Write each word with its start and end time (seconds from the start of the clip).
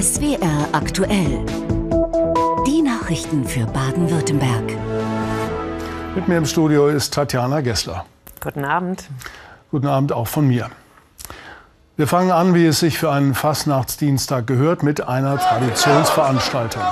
SWR 0.00 0.68
aktuell. 0.70 1.44
Die 2.68 2.82
Nachrichten 2.82 3.44
für 3.44 3.66
Baden-Württemberg. 3.66 4.76
Mit 6.14 6.28
mir 6.28 6.36
im 6.38 6.46
Studio 6.46 6.86
ist 6.86 7.14
Tatjana 7.14 7.62
Gessler. 7.62 8.04
Guten 8.40 8.64
Abend. 8.64 9.08
Guten 9.72 9.88
Abend 9.88 10.12
auch 10.12 10.28
von 10.28 10.46
mir. 10.46 10.70
Wir 11.96 12.06
fangen 12.06 12.30
an, 12.30 12.54
wie 12.54 12.66
es 12.66 12.78
sich 12.78 12.96
für 12.96 13.10
einen 13.10 13.34
Fastnachtsdienstag 13.34 14.46
gehört, 14.46 14.84
mit 14.84 15.00
einer 15.08 15.36
Traditionsveranstaltung. 15.36 16.82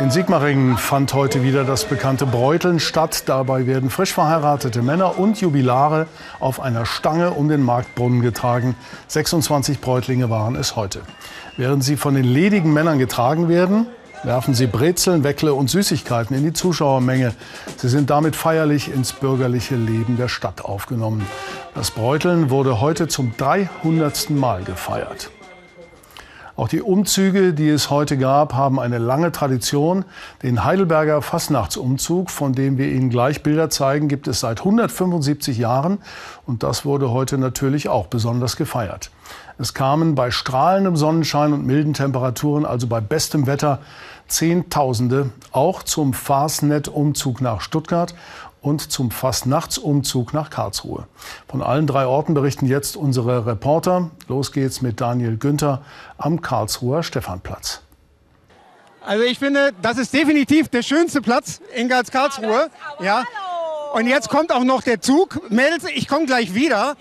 In 0.00 0.10
Sigmaringen 0.10 0.78
fand 0.78 1.12
heute 1.12 1.42
wieder 1.42 1.64
das 1.64 1.84
bekannte 1.84 2.24
Bräuteln 2.24 2.80
statt. 2.80 3.24
Dabei 3.26 3.66
werden 3.66 3.90
frisch 3.90 4.14
verheiratete 4.14 4.80
Männer 4.80 5.18
und 5.18 5.38
Jubilare 5.42 6.06
auf 6.40 6.58
einer 6.58 6.86
Stange 6.86 7.32
um 7.32 7.50
den 7.50 7.62
Marktbrunnen 7.62 8.22
getragen. 8.22 8.76
26 9.08 9.82
Bräutlinge 9.82 10.30
waren 10.30 10.56
es 10.56 10.74
heute. 10.74 11.02
Während 11.58 11.84
sie 11.84 11.98
von 11.98 12.14
den 12.14 12.24
ledigen 12.24 12.72
Männern 12.72 12.98
getragen 12.98 13.50
werden, 13.50 13.88
werfen 14.22 14.54
sie 14.54 14.66
Brezeln, 14.66 15.22
Weckle 15.22 15.52
und 15.52 15.68
Süßigkeiten 15.68 16.34
in 16.34 16.44
die 16.44 16.54
Zuschauermenge. 16.54 17.34
Sie 17.76 17.90
sind 17.90 18.08
damit 18.08 18.36
feierlich 18.36 18.90
ins 18.90 19.12
bürgerliche 19.12 19.76
Leben 19.76 20.16
der 20.16 20.28
Stadt 20.28 20.64
aufgenommen. 20.64 21.26
Das 21.74 21.90
Bräuteln 21.90 22.48
wurde 22.48 22.80
heute 22.80 23.06
zum 23.06 23.34
300. 23.36 24.30
Mal 24.30 24.64
gefeiert. 24.64 25.30
Auch 26.60 26.68
die 26.68 26.82
Umzüge, 26.82 27.54
die 27.54 27.70
es 27.70 27.88
heute 27.88 28.18
gab, 28.18 28.52
haben 28.52 28.78
eine 28.78 28.98
lange 28.98 29.32
Tradition. 29.32 30.04
Den 30.42 30.62
Heidelberger 30.62 31.22
Fastnachtsumzug, 31.22 32.30
von 32.30 32.52
dem 32.52 32.76
wir 32.76 32.92
Ihnen 32.92 33.08
gleich 33.08 33.42
Bilder 33.42 33.70
zeigen, 33.70 34.08
gibt 34.08 34.28
es 34.28 34.40
seit 34.40 34.58
175 34.58 35.56
Jahren. 35.56 36.00
Und 36.44 36.62
das 36.62 36.84
wurde 36.84 37.12
heute 37.12 37.38
natürlich 37.38 37.88
auch 37.88 38.08
besonders 38.08 38.56
gefeiert. 38.56 39.10
Es 39.56 39.72
kamen 39.72 40.14
bei 40.14 40.30
strahlendem 40.30 40.96
Sonnenschein 40.96 41.54
und 41.54 41.64
milden 41.64 41.94
Temperaturen, 41.94 42.66
also 42.66 42.86
bei 42.88 43.00
bestem 43.00 43.46
Wetter, 43.46 43.78
Zehntausende 44.28 45.30
auch 45.52 45.82
zum 45.82 46.12
Fastnet-Umzug 46.12 47.40
nach 47.40 47.62
Stuttgart 47.62 48.14
und 48.62 48.92
zum 48.92 49.10
Fastnachtsumzug 49.10 50.34
nach 50.34 50.50
Karlsruhe. 50.50 51.06
Von 51.48 51.62
allen 51.62 51.86
drei 51.86 52.06
Orten 52.06 52.34
berichten 52.34 52.66
jetzt 52.66 52.96
unsere 52.96 53.46
Reporter. 53.46 54.10
Los 54.28 54.52
geht's 54.52 54.82
mit 54.82 55.00
Daniel 55.00 55.36
Günther 55.36 55.82
am 56.18 56.40
Karlsruher 56.40 57.02
Stephanplatz. 57.02 57.82
Also 59.02 59.24
ich 59.24 59.38
finde, 59.38 59.72
das 59.80 59.96
ist 59.96 60.12
definitiv 60.12 60.68
der 60.68 60.82
schönste 60.82 61.22
Platz 61.22 61.60
in 61.74 61.88
ganz 61.88 62.10
Karlsruhe. 62.10 62.68
Ja. 63.00 63.24
Und 63.94 64.06
jetzt 64.06 64.28
kommt 64.28 64.52
auch 64.52 64.62
noch 64.62 64.82
der 64.82 65.00
Zug. 65.00 65.50
Mädels, 65.50 65.84
ich 65.94 66.06
komme 66.06 66.26
gleich 66.26 66.54
wieder. 66.54 66.96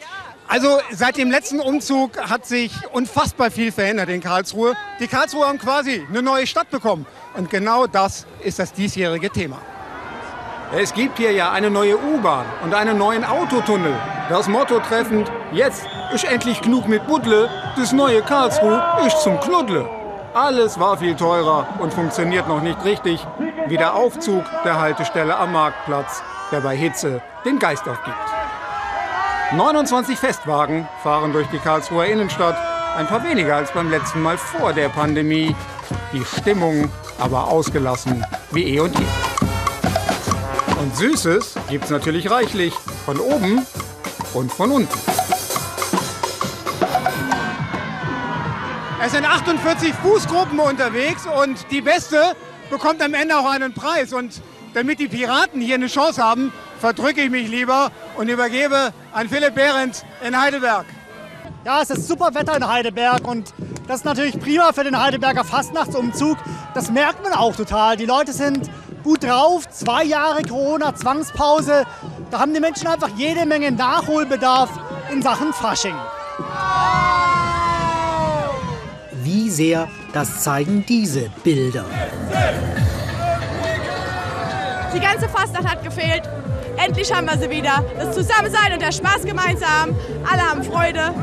Also 0.47 0.79
seit 0.91 1.17
dem 1.17 1.29
letzten 1.29 1.59
Umzug 1.59 2.17
hat 2.17 2.47
sich 2.47 2.71
unfassbar 2.91 3.51
viel 3.51 3.71
verändert 3.71 4.09
in 4.09 4.21
Karlsruhe. 4.21 4.73
Die 4.99 5.07
Karlsruhe 5.07 5.45
haben 5.45 5.59
quasi 5.59 6.03
eine 6.09 6.23
neue 6.23 6.47
Stadt 6.47 6.71
bekommen. 6.71 7.05
Und 7.35 7.51
genau 7.51 7.85
das 7.85 8.25
ist 8.43 8.57
das 8.57 8.73
diesjährige 8.73 9.29
Thema. 9.29 9.59
Es 10.71 10.93
gibt 10.93 11.17
hier 11.17 11.31
ja 11.31 11.51
eine 11.51 11.71
neue 11.71 11.97
U-Bahn 11.97 12.45
und 12.63 12.75
einen 12.75 12.95
neuen 12.95 13.25
Autotunnel. 13.25 13.95
Das 14.29 14.47
Motto 14.47 14.79
treffend, 14.79 15.31
jetzt 15.51 15.83
ist 16.13 16.25
endlich 16.25 16.61
genug 16.61 16.87
mit 16.87 17.07
Buddle, 17.07 17.49
das 17.75 17.91
neue 17.91 18.21
Karlsruhe 18.21 18.79
ist 19.05 19.19
zum 19.23 19.39
Knuddle. 19.39 19.89
Alles 20.35 20.79
war 20.79 20.95
viel 20.97 21.15
teurer 21.15 21.67
und 21.79 21.91
funktioniert 21.91 22.47
noch 22.47 22.61
nicht 22.61 22.85
richtig, 22.85 23.25
wie 23.65 23.77
der 23.77 23.95
Aufzug 23.95 24.43
der 24.63 24.79
Haltestelle 24.79 25.35
am 25.35 25.53
Marktplatz, 25.53 26.21
der 26.51 26.61
bei 26.61 26.77
Hitze 26.77 27.19
den 27.43 27.57
Geist 27.57 27.87
aufgibt. 27.89 28.15
29 29.51 30.19
Festwagen 30.19 30.87
fahren 31.01 31.33
durch 31.33 31.47
die 31.47 31.57
Karlsruher 31.57 32.05
Innenstadt, 32.05 32.57
ein 32.95 33.07
paar 33.07 33.23
weniger 33.23 33.55
als 33.55 33.71
beim 33.71 33.89
letzten 33.89 34.21
Mal 34.21 34.37
vor 34.37 34.73
der 34.73 34.89
Pandemie. 34.89 35.55
Die 36.13 36.23
Stimmung 36.23 36.91
aber 37.17 37.47
ausgelassen 37.47 38.23
wie 38.51 38.75
eh 38.75 38.79
und 38.81 38.97
je. 38.99 39.05
Und 40.79 40.95
Süßes 40.95 41.55
gibt's 41.69 41.89
natürlich 41.89 42.31
reichlich. 42.31 42.73
Von 43.05 43.19
oben 43.19 43.65
und 44.33 44.51
von 44.51 44.71
unten. 44.71 44.99
Es 49.03 49.11
sind 49.11 49.25
48 49.25 49.93
Fußgruppen 49.95 50.59
unterwegs 50.59 51.23
und 51.25 51.69
die 51.71 51.81
beste 51.81 52.33
bekommt 52.69 53.01
am 53.01 53.13
Ende 53.13 53.37
auch 53.37 53.49
einen 53.49 53.73
Preis. 53.73 54.13
Und 54.13 54.41
damit 54.73 54.99
die 54.99 55.09
Piraten 55.09 55.59
hier 55.59 55.75
eine 55.75 55.87
Chance 55.87 56.23
haben, 56.23 56.53
verdrücke 56.79 57.21
ich 57.21 57.29
mich 57.29 57.49
lieber 57.49 57.91
und 58.17 58.29
übergebe 58.29 58.93
an 59.11 59.27
Philipp 59.27 59.55
Behrendt 59.55 60.05
in 60.25 60.39
Heidelberg. 60.39 60.85
Ja, 61.65 61.81
es 61.81 61.89
ist 61.89 62.07
super 62.07 62.33
Wetter 62.33 62.55
in 62.55 62.65
Heidelberg 62.65 63.27
und 63.27 63.53
das 63.87 63.97
ist 63.97 64.05
natürlich 64.05 64.39
prima 64.39 64.71
für 64.71 64.85
den 64.85 64.97
Heidelberger 64.97 65.43
Fastnachtsumzug. 65.43 66.37
Das 66.73 66.89
merkt 66.89 67.21
man 67.23 67.33
auch 67.33 67.55
total. 67.55 67.97
Die 67.97 68.05
Leute 68.05 68.31
sind 68.31 68.69
gut 69.03 69.23
drauf. 69.23 69.69
Zwei 69.69 70.03
Jahre 70.03 70.43
Corona-Zwangspause. 70.43 71.85
Da 72.31 72.39
haben 72.39 72.53
die 72.53 72.59
Menschen 72.59 72.87
einfach 72.87 73.09
jede 73.17 73.45
Menge 73.45 73.71
Nachholbedarf 73.71 74.69
in 75.11 75.21
Sachen 75.21 75.53
Fasching. 75.53 75.95
Wie 79.23 79.49
sehr, 79.49 79.87
das 80.13 80.43
zeigen 80.43 80.85
diese 80.87 81.29
Bilder. 81.43 81.85
Die 84.93 84.99
ganze 84.99 85.29
Fastnacht 85.29 85.67
hat 85.67 85.83
gefehlt. 85.83 86.23
Endlich 86.77 87.13
haben 87.13 87.27
wir 87.27 87.37
sie 87.37 87.49
wieder. 87.49 87.83
Das 87.97 88.15
Zusammensein 88.15 88.73
und 88.73 88.81
der 88.81 88.91
Spaß 88.91 89.23
gemeinsam. 89.23 89.95
Alle 90.31 90.41
haben 90.41 90.63
Freude. 90.63 91.13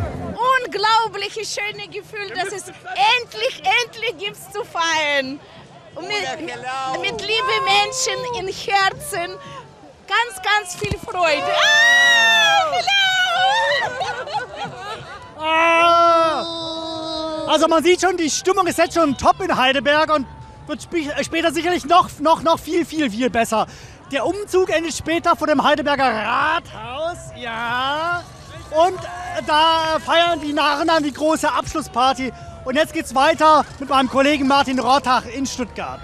Unglaubliches 0.65 1.55
schöne 1.55 1.89
Gefühl, 1.89 2.29
dass 2.35 2.53
es 2.53 2.65
endlich, 2.69 3.63
endlich 3.85 4.19
gibt 4.19 4.37
zu 4.37 4.63
feiern 4.65 5.41
und 5.97 6.07
mit, 6.09 6.19
mit 7.01 7.21
lieben 7.23 7.65
Menschen 7.65 8.15
in 8.39 8.49
Herzen 8.49 9.39
ganz, 10.07 10.43
ganz 10.43 10.77
viel 10.77 10.97
Freude. 10.99 11.43
Ah, 15.39 15.43
ah! 15.43 16.45
Also 17.49 17.69
man 17.69 17.83
sieht 17.83 18.01
schon, 18.01 18.17
die 18.17 18.31
Stimmung 18.31 18.67
ist 18.67 18.79
jetzt 18.79 18.95
schon 18.95 19.17
top 19.17 19.41
in 19.41 19.57
Heidelberg 19.57 20.13
und 20.15 20.27
wird 20.67 20.83
später 21.23 21.53
sicherlich 21.53 21.85
noch, 21.87 22.11
noch, 22.21 22.43
noch 22.43 22.59
viel, 22.59 22.85
viel, 22.85 23.11
viel 23.11 23.31
besser. 23.31 23.67
Der 24.13 24.27
Umzug 24.27 24.71
endet 24.71 24.95
später 24.95 25.35
vor 25.37 25.47
dem 25.47 25.63
Heidelberger 25.63 26.05
Rathaus, 26.05 27.19
ja. 27.37 28.23
Und 28.71 28.99
da 29.47 29.99
feiern 30.05 30.41
die 30.41 30.53
Narren 30.53 30.89
dann 30.89 31.03
die 31.03 31.13
große 31.13 31.51
Abschlussparty 31.51 32.33
und 32.67 32.75
jetzt 32.75 32.93
geht's 32.93 33.15
weiter 33.15 33.65
mit 33.79 33.89
meinem 33.89 34.09
Kollegen 34.09 34.47
Martin 34.47 34.81
Rottach 34.81 35.25
in 35.27 35.47
Stuttgart. 35.47 36.01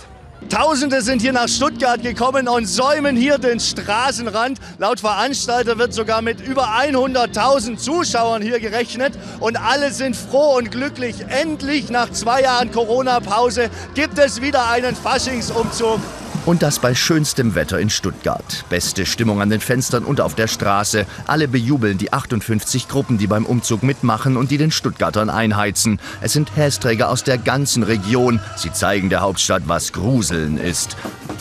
Tausende 0.48 1.02
sind 1.02 1.20
hier 1.20 1.32
nach 1.32 1.48
Stuttgart 1.48 2.02
gekommen 2.02 2.48
und 2.48 2.66
säumen 2.66 3.16
hier 3.16 3.38
den 3.38 3.58
Straßenrand. 3.58 4.58
Laut 4.78 5.00
Veranstalter 5.00 5.78
wird 5.78 5.92
sogar 5.92 6.22
mit 6.22 6.40
über 6.40 6.68
100.000 6.68 7.76
Zuschauern 7.76 8.42
hier 8.42 8.60
gerechnet. 8.60 9.14
Und 9.40 9.56
alle 9.56 9.92
sind 9.92 10.16
froh 10.16 10.56
und 10.56 10.70
glücklich. 10.70 11.16
Endlich 11.28 11.90
nach 11.90 12.10
zwei 12.10 12.42
Jahren 12.42 12.70
Corona-Pause 12.70 13.70
gibt 13.94 14.18
es 14.18 14.40
wieder 14.42 14.68
einen 14.68 14.96
Faschingsumzug 14.96 16.00
und 16.46 16.62
das 16.62 16.78
bei 16.78 16.94
schönstem 16.94 17.54
Wetter 17.54 17.78
in 17.78 17.90
Stuttgart. 17.90 18.64
Beste 18.68 19.06
Stimmung 19.06 19.40
an 19.40 19.50
den 19.50 19.60
Fenstern 19.60 20.04
und 20.04 20.20
auf 20.20 20.34
der 20.34 20.48
Straße. 20.48 21.06
Alle 21.26 21.48
bejubeln 21.48 21.98
die 21.98 22.12
58 22.12 22.88
Gruppen, 22.88 23.18
die 23.18 23.26
beim 23.26 23.46
Umzug 23.46 23.82
mitmachen 23.82 24.36
und 24.36 24.50
die 24.50 24.58
den 24.58 24.70
Stuttgartern 24.70 25.30
einheizen. 25.30 26.00
Es 26.20 26.32
sind 26.32 26.56
Hästräger 26.56 27.10
aus 27.10 27.24
der 27.24 27.38
ganzen 27.38 27.82
Region. 27.82 28.40
Sie 28.56 28.72
zeigen 28.72 29.10
der 29.10 29.20
Hauptstadt, 29.20 29.62
was 29.66 29.92
Gruseln 29.92 30.58
ist. 30.58 30.96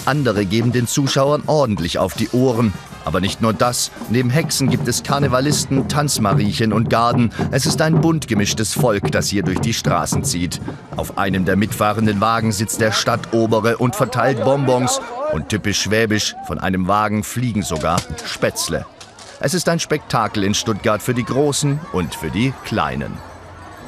Andere 0.06 0.46
geben 0.46 0.72
den 0.72 0.88
Zuschauern 0.88 1.44
ordentlich 1.48 1.98
auf 1.98 2.14
die 2.14 2.30
Ohren. 2.30 2.74
Aber 3.06 3.22
nicht 3.22 3.42
nur 3.42 3.54
das. 3.54 3.92
Neben 4.10 4.30
Hexen 4.30 4.70
gibt 4.70 4.88
es 4.88 5.04
Karnevalisten, 5.04 5.88
Tanzmariechen 5.88 6.74
und 6.74 6.90
Garden. 6.90 7.32
Es 7.52 7.66
ist 7.66 7.82
ein 7.82 8.02
bunt 8.02 8.28
gemischtes 8.28 8.74
Volk, 8.74 9.12
das 9.12 9.28
hier 9.28 9.44
durch 9.44 9.60
die 9.60 9.74
Straßen 9.74 10.24
zieht. 10.24 10.62
Auf 10.96 11.18
einem 11.18 11.46
der 11.46 11.56
mitfahrenden 11.56 12.22
Wagen 12.22 12.52
sitzt 12.52 12.82
der 12.82 12.92
Stadtobere 12.92 13.78
und 13.78 13.96
verteilt 13.96 14.44
Bonbons. 14.44 15.02
Und 15.32 15.50
typisch 15.50 15.82
schwäbisch, 15.82 16.36
von 16.46 16.60
einem 16.60 16.88
Wagen 16.88 17.24
fliegen 17.24 17.64
sogar 17.64 18.02
Spätzle. 18.26 18.86
Es 19.40 19.54
ist 19.54 19.68
ein 19.70 19.80
Spektakel 19.80 20.44
in 20.44 20.54
Stuttgart 20.54 21.02
für 21.02 21.16
die 21.16 21.24
Großen 21.24 21.80
und 21.94 22.14
für 22.14 22.30
die 22.30 22.54
Kleinen. 22.66 23.31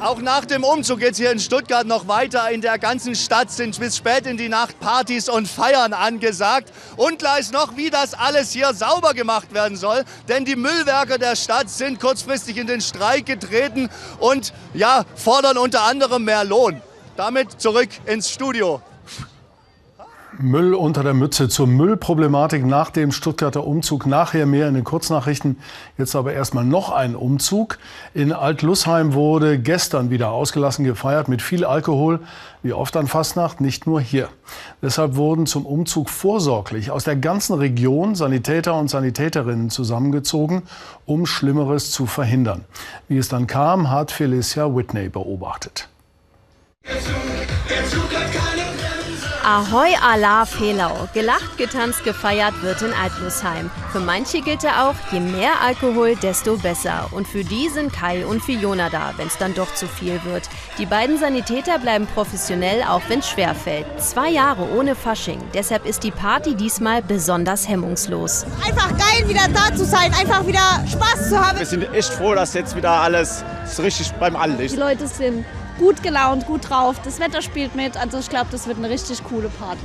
Auch 0.00 0.20
nach 0.20 0.44
dem 0.44 0.64
Umzug 0.64 0.98
geht 0.98 1.12
es 1.12 1.18
hier 1.18 1.30
in 1.30 1.38
Stuttgart 1.38 1.86
noch 1.86 2.08
weiter. 2.08 2.50
In 2.50 2.60
der 2.60 2.78
ganzen 2.78 3.14
Stadt 3.14 3.50
sind 3.50 3.78
bis 3.78 3.96
spät 3.96 4.26
in 4.26 4.36
die 4.36 4.48
Nacht 4.48 4.78
Partys 4.80 5.28
und 5.28 5.48
Feiern 5.48 5.92
angesagt. 5.92 6.72
Unklar 6.96 7.38
ist 7.38 7.52
noch, 7.52 7.76
wie 7.76 7.90
das 7.90 8.12
alles 8.12 8.52
hier 8.52 8.74
sauber 8.74 9.14
gemacht 9.14 9.54
werden 9.54 9.76
soll. 9.76 10.04
Denn 10.28 10.44
die 10.44 10.56
Müllwerker 10.56 11.18
der 11.18 11.36
Stadt 11.36 11.70
sind 11.70 12.00
kurzfristig 12.00 12.56
in 12.56 12.66
den 12.66 12.80
Streik 12.80 13.26
getreten 13.26 13.88
und 14.18 14.52
ja, 14.74 15.04
fordern 15.14 15.56
unter 15.56 15.84
anderem 15.84 16.24
mehr 16.24 16.44
Lohn. 16.44 16.82
Damit 17.16 17.60
zurück 17.60 17.88
ins 18.06 18.30
Studio. 18.30 18.82
Müll 20.40 20.74
unter 20.74 21.02
der 21.02 21.14
Mütze 21.14 21.48
zur 21.48 21.66
Müllproblematik 21.66 22.64
nach 22.64 22.90
dem 22.90 23.12
Stuttgarter 23.12 23.66
Umzug. 23.66 24.06
Nachher 24.06 24.46
mehr 24.46 24.68
in 24.68 24.74
den 24.74 24.84
Kurznachrichten. 24.84 25.58
Jetzt 25.96 26.16
aber 26.16 26.32
erstmal 26.32 26.64
noch 26.64 26.90
ein 26.90 27.14
Umzug. 27.14 27.78
In 28.14 28.32
Alt-Lussheim 28.32 29.14
wurde 29.14 29.58
gestern 29.58 30.10
wieder 30.10 30.30
ausgelassen 30.30 30.84
gefeiert 30.84 31.28
mit 31.28 31.42
viel 31.42 31.64
Alkohol, 31.64 32.20
wie 32.62 32.72
oft 32.72 32.96
an 32.96 33.06
Fastnacht, 33.06 33.60
nicht 33.60 33.86
nur 33.86 34.00
hier. 34.00 34.28
Deshalb 34.82 35.16
wurden 35.16 35.46
zum 35.46 35.66
Umzug 35.66 36.10
vorsorglich 36.10 36.90
aus 36.90 37.04
der 37.04 37.16
ganzen 37.16 37.54
Region 37.54 38.14
Sanitäter 38.14 38.74
und 38.74 38.88
Sanitäterinnen 38.88 39.70
zusammengezogen, 39.70 40.62
um 41.06 41.26
Schlimmeres 41.26 41.90
zu 41.90 42.06
verhindern. 42.06 42.64
Wie 43.08 43.18
es 43.18 43.28
dann 43.28 43.46
kam, 43.46 43.90
hat 43.90 44.10
Felicia 44.10 44.74
Whitney 44.74 45.08
beobachtet. 45.08 45.88
Der 46.86 47.00
Zug, 47.00 47.14
der 47.68 47.88
Zug 47.88 48.53
Ahoi 49.46 49.94
Allah 50.02 50.46
Fehlau. 50.46 51.06
Gelacht, 51.12 51.58
getanzt, 51.58 52.02
gefeiert 52.02 52.62
wird 52.62 52.80
in 52.80 52.94
Altlusheim. 52.94 53.70
Für 53.92 54.00
manche 54.00 54.40
gilt 54.40 54.64
er 54.64 54.88
auch, 54.88 54.94
je 55.12 55.20
mehr 55.20 55.60
Alkohol, 55.62 56.16
desto 56.16 56.56
besser. 56.56 57.08
Und 57.10 57.28
für 57.28 57.44
die 57.44 57.68
sind 57.68 57.92
Kai 57.92 58.24
und 58.24 58.42
Fiona 58.42 58.88
da, 58.88 59.12
wenn 59.18 59.26
es 59.26 59.36
dann 59.36 59.52
doch 59.52 59.74
zu 59.74 59.86
viel 59.86 60.18
wird. 60.24 60.48
Die 60.78 60.86
beiden 60.86 61.18
Sanitäter 61.18 61.78
bleiben 61.78 62.06
professionell, 62.14 62.84
auch 62.84 63.02
wenn 63.08 63.18
es 63.18 63.28
schwerfällt. 63.28 63.84
Zwei 63.98 64.30
Jahre 64.30 64.66
ohne 64.74 64.94
Fasching. 64.94 65.42
Deshalb 65.52 65.84
ist 65.84 66.04
die 66.04 66.10
Party 66.10 66.54
diesmal 66.54 67.02
besonders 67.02 67.68
hemmungslos. 67.68 68.46
Einfach 68.64 68.88
geil, 68.92 69.28
wieder 69.28 69.46
da 69.52 69.76
zu 69.76 69.84
sein, 69.84 70.10
einfach 70.18 70.46
wieder 70.46 70.82
Spaß 70.90 71.28
zu 71.28 71.38
haben. 71.38 71.58
Wir 71.58 71.66
sind 71.66 71.92
echt 71.92 72.14
froh, 72.14 72.34
dass 72.34 72.54
jetzt 72.54 72.74
wieder 72.74 72.92
alles 72.92 73.44
so 73.66 73.82
richtig 73.82 74.10
beim 74.12 74.36
Allen 74.36 74.58
ist. 74.58 74.74
Die 74.74 74.80
Leute 74.80 75.06
sind 75.06 75.44
gut 75.78 76.02
gelaunt, 76.02 76.46
gut 76.46 76.68
drauf. 76.68 76.96
Das 77.04 77.20
Wetter 77.20 77.42
spielt 77.42 77.74
mit. 77.74 77.96
Also 77.96 78.18
ich 78.18 78.28
glaube, 78.28 78.46
das 78.50 78.66
wird 78.66 78.78
eine 78.78 78.90
richtig 78.90 79.22
coole 79.24 79.48
Party. 79.48 79.80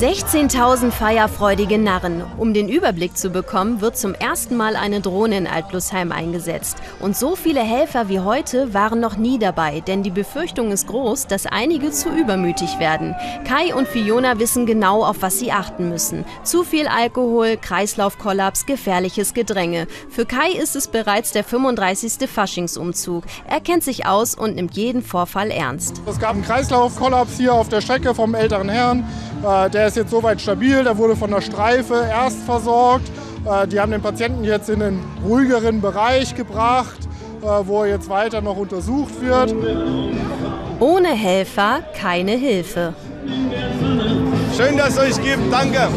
16.000 0.00 0.90
feierfreudige 0.90 1.78
Narren. 1.78 2.22
Um 2.38 2.54
den 2.54 2.68
Überblick 2.68 3.16
zu 3.16 3.30
bekommen, 3.30 3.80
wird 3.80 3.96
zum 3.96 4.14
ersten 4.14 4.56
Mal 4.56 4.76
eine 4.76 5.00
Drohne 5.00 5.38
in 5.38 5.46
Altblusheim 5.46 6.12
eingesetzt. 6.12 6.78
Und 7.00 7.16
so 7.16 7.36
viele 7.36 7.60
Helfer 7.60 8.08
wie 8.08 8.20
heute 8.20 8.74
waren 8.74 9.00
noch 9.00 9.16
nie 9.16 9.38
dabei, 9.38 9.80
denn 9.80 10.02
die 10.02 10.10
Befürchtung 10.10 10.70
ist 10.70 10.86
groß, 10.86 11.26
dass 11.26 11.46
einige 11.46 11.90
zu 11.90 12.10
übermütig 12.10 12.78
werden. 12.78 13.14
Kai 13.46 13.74
und 13.74 13.88
Fiona 13.88 14.38
wissen 14.38 14.66
genau, 14.66 15.04
auf 15.04 15.16
was 15.20 15.38
sie 15.38 15.52
achten 15.52 15.88
müssen. 15.88 16.24
Zu 16.42 16.64
viel 16.64 16.86
Alkohol, 16.88 17.56
Kreislaufkollaps, 17.56 18.66
gefährliches 18.66 19.34
Gedränge. 19.34 19.86
Für 20.08 20.26
Kai 20.26 20.50
ist 20.50 20.76
es 20.76 20.88
bereits 20.88 21.32
der 21.32 21.44
35. 21.44 22.28
Faschingsumzug. 22.28 23.24
Er 23.48 23.60
kennt 23.60 23.82
sich 23.82 24.06
aus 24.06 24.34
und 24.34 24.56
nimmt 24.56 24.76
jeden 24.76 24.85
jeden 24.86 25.02
Vorfall 25.02 25.50
ernst. 25.50 26.00
Es 26.06 26.18
gab 26.20 26.34
einen 26.34 26.44
Kreislaufkollaps 26.44 27.36
hier 27.36 27.52
auf 27.52 27.68
der 27.68 27.80
Strecke 27.80 28.14
vom 28.14 28.34
älteren 28.34 28.68
Herrn. 28.68 29.04
Äh, 29.44 29.68
der 29.70 29.88
ist 29.88 29.96
jetzt 29.96 30.10
soweit 30.10 30.40
stabil. 30.40 30.84
Der 30.84 30.96
wurde 30.96 31.16
von 31.16 31.30
der 31.30 31.40
Streife 31.40 32.06
erst 32.08 32.38
versorgt. 32.44 33.10
Äh, 33.44 33.66
die 33.66 33.80
haben 33.80 33.90
den 33.90 34.00
Patienten 34.00 34.44
jetzt 34.44 34.68
in 34.68 34.80
einen 34.80 35.04
ruhigeren 35.24 35.80
Bereich 35.80 36.36
gebracht, 36.36 36.98
äh, 37.42 37.46
wo 37.64 37.82
er 37.82 37.90
jetzt 37.90 38.08
weiter 38.08 38.40
noch 38.40 38.56
untersucht 38.56 39.20
wird. 39.20 39.52
Ohne 40.78 41.08
Helfer 41.08 41.80
keine 41.98 42.32
Hilfe. 42.32 42.94
Schön, 44.56 44.76
dass 44.76 44.90
es 44.90 44.98
euch 44.98 45.24
gibt. 45.24 45.52
Danke. 45.52 45.88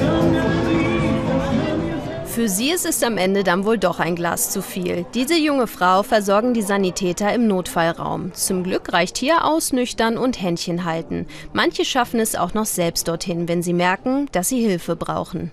Für 2.39 2.47
sie 2.47 2.71
ist 2.71 2.86
es 2.86 3.03
am 3.03 3.18
Ende 3.18 3.44
dann 3.44 3.65
wohl 3.65 3.77
doch 3.77 4.00
ein 4.00 4.15
Glas 4.15 4.50
zu 4.50 4.62
viel. 4.62 5.06
Diese 5.13 5.36
junge 5.36 5.68
Frau 5.68 6.03
versorgen 6.03 6.53
die 6.53 6.62
Sanitäter 6.62 7.33
im 7.33 7.47
Notfallraum. 7.47 8.33
Zum 8.33 8.63
Glück 8.63 8.94
reicht 8.94 9.18
hier 9.18 9.44
ausnüchtern 9.44 10.18
und 10.18 10.41
Händchen 10.41 10.86
halten. 10.86 11.27
Manche 11.51 11.83
schaffen 11.83 12.21
es 12.21 12.38
auch 12.38 12.53
noch 12.53 12.65
selbst 12.65 13.09
dorthin, 13.09 13.50
wenn 13.50 13.62
sie 13.62 13.74
merken, 13.74 14.30
dass 14.31 14.47
sie 14.47 14.62
Hilfe 14.62 14.95
brauchen. 14.95 15.51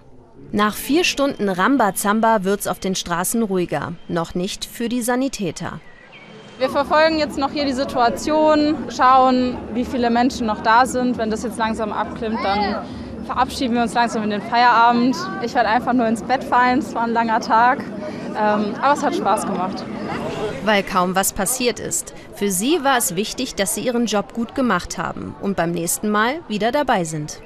Nach 0.53 0.77
vier 0.77 1.03
Stunden 1.03 1.49
Rambazamba 1.49 2.45
wird's 2.45 2.69
auf 2.69 2.79
den 2.79 2.95
Straßen 2.95 3.43
ruhiger. 3.43 3.95
Noch 4.07 4.37
nicht 4.37 4.65
für 4.65 4.89
die 4.89 5.03
Sanitäter. 5.03 5.81
Wir 6.61 6.71
verfolgen 6.71 7.19
jetzt 7.19 7.37
noch 7.37 7.51
hier 7.51 7.65
die 7.65 7.73
Situation, 7.73 8.77
schauen, 8.97 9.59
wie 9.75 9.85
viele 9.85 10.09
Menschen 10.09 10.47
noch 10.47 10.63
da 10.63 10.87
sind. 10.87 11.19
Wenn 11.19 11.31
das 11.31 11.43
jetzt 11.43 11.59
langsam 11.59 11.93
abklimmt, 11.93 12.39
dann 12.45 12.87
verabschieden 13.27 13.75
wir 13.75 13.83
uns 13.83 13.95
langsam 13.95 14.23
in 14.23 14.31
den 14.31 14.43
Feierabend. 14.43 15.17
Ich 15.43 15.55
werde 15.55 15.69
einfach 15.69 15.93
nur 15.93 16.07
ins 16.07 16.23
Bett 16.23 16.45
fallen. 16.45 16.79
Es 16.79 16.95
war 16.95 17.03
ein 17.03 17.13
langer 17.13 17.41
Tag, 17.41 17.81
ähm, 18.31 18.75
aber 18.81 18.95
es 18.95 19.03
hat 19.03 19.15
Spaß 19.15 19.47
gemacht. 19.47 19.85
Weil 20.65 20.83
kaum 20.83 21.15
was 21.15 21.33
passiert 21.33 21.79
ist. 21.79 22.15
Für 22.35 22.51
sie 22.51 22.83
war 22.83 22.97
es 22.97 23.17
wichtig, 23.17 23.55
dass 23.55 23.75
sie 23.75 23.83
ihren 23.83 24.07
Job 24.07 24.33
gut 24.33 24.55
gemacht 24.55 24.99
haben 24.99 25.35
und 25.41 25.57
beim 25.57 25.73
nächsten 25.73 26.09
Mal 26.09 26.41
wieder 26.49 26.73
dabei 26.73 27.05
sind. 27.05 27.41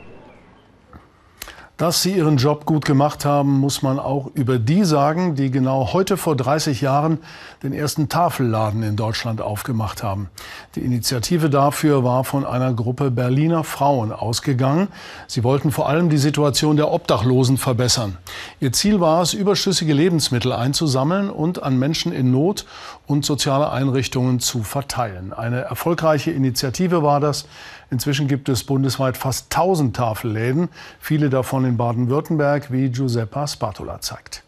Dass 1.80 2.02
sie 2.02 2.12
ihren 2.12 2.36
Job 2.36 2.66
gut 2.66 2.84
gemacht 2.84 3.24
haben, 3.24 3.58
muss 3.58 3.80
man 3.80 3.98
auch 3.98 4.30
über 4.34 4.58
die 4.58 4.84
sagen, 4.84 5.34
die 5.34 5.50
genau 5.50 5.94
heute 5.94 6.18
vor 6.18 6.36
30 6.36 6.82
Jahren 6.82 7.20
den 7.62 7.72
ersten 7.72 8.10
Tafelladen 8.10 8.82
in 8.82 8.96
Deutschland 8.96 9.40
aufgemacht 9.40 10.02
haben. 10.02 10.28
Die 10.74 10.80
Initiative 10.80 11.48
dafür 11.48 12.04
war 12.04 12.24
von 12.24 12.44
einer 12.44 12.74
Gruppe 12.74 13.10
Berliner 13.10 13.64
Frauen 13.64 14.12
ausgegangen. 14.12 14.88
Sie 15.26 15.42
wollten 15.42 15.70
vor 15.70 15.88
allem 15.88 16.10
die 16.10 16.18
Situation 16.18 16.76
der 16.76 16.92
Obdachlosen 16.92 17.56
verbessern. 17.56 18.18
Ihr 18.60 18.74
Ziel 18.74 19.00
war 19.00 19.22
es, 19.22 19.32
überschüssige 19.32 19.94
Lebensmittel 19.94 20.52
einzusammeln 20.52 21.30
und 21.30 21.62
an 21.62 21.78
Menschen 21.78 22.12
in 22.12 22.30
Not 22.30 22.66
und 23.10 23.24
soziale 23.24 23.72
Einrichtungen 23.72 24.38
zu 24.38 24.62
verteilen. 24.62 25.32
Eine 25.32 25.62
erfolgreiche 25.62 26.30
Initiative 26.30 27.02
war 27.02 27.18
das. 27.18 27.46
Inzwischen 27.90 28.28
gibt 28.28 28.48
es 28.48 28.62
bundesweit 28.62 29.16
fast 29.16 29.52
1000 29.52 29.96
Tafelläden, 29.96 30.68
viele 31.00 31.28
davon 31.28 31.64
in 31.64 31.76
Baden-Württemberg, 31.76 32.70
wie 32.70 32.88
Giuseppa 32.88 33.48
Spatola 33.48 34.00
zeigt. 34.00 34.44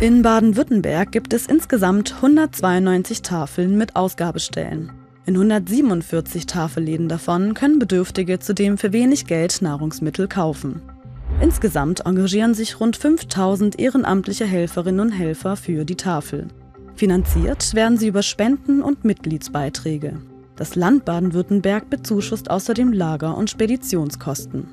In 0.00 0.22
Baden-Württemberg 0.22 1.12
gibt 1.12 1.32
es 1.32 1.46
insgesamt 1.46 2.16
192 2.16 3.22
Tafeln 3.22 3.78
mit 3.78 3.94
Ausgabestellen. 3.94 4.90
In 5.24 5.34
147 5.34 6.46
Tafelläden 6.46 7.08
davon 7.08 7.54
können 7.54 7.78
Bedürftige 7.78 8.40
zudem 8.40 8.76
für 8.76 8.92
wenig 8.92 9.26
Geld 9.26 9.62
Nahrungsmittel 9.62 10.26
kaufen. 10.26 10.82
Insgesamt 11.40 12.06
engagieren 12.06 12.54
sich 12.54 12.80
rund 12.80 12.96
5000 12.96 13.78
ehrenamtliche 13.78 14.46
Helferinnen 14.46 15.00
und 15.00 15.12
Helfer 15.12 15.56
für 15.56 15.84
die 15.84 15.96
Tafel. 15.96 16.48
Finanziert 16.96 17.74
werden 17.74 17.98
sie 17.98 18.08
über 18.08 18.22
Spenden 18.22 18.80
und 18.80 19.04
Mitgliedsbeiträge. 19.04 20.18
Das 20.56 20.76
Land 20.76 21.04
Baden-Württemberg 21.04 21.90
bezuschusst 21.90 22.50
außerdem 22.50 22.90
Lager- 22.94 23.36
und 23.36 23.50
Speditionskosten. 23.50 24.68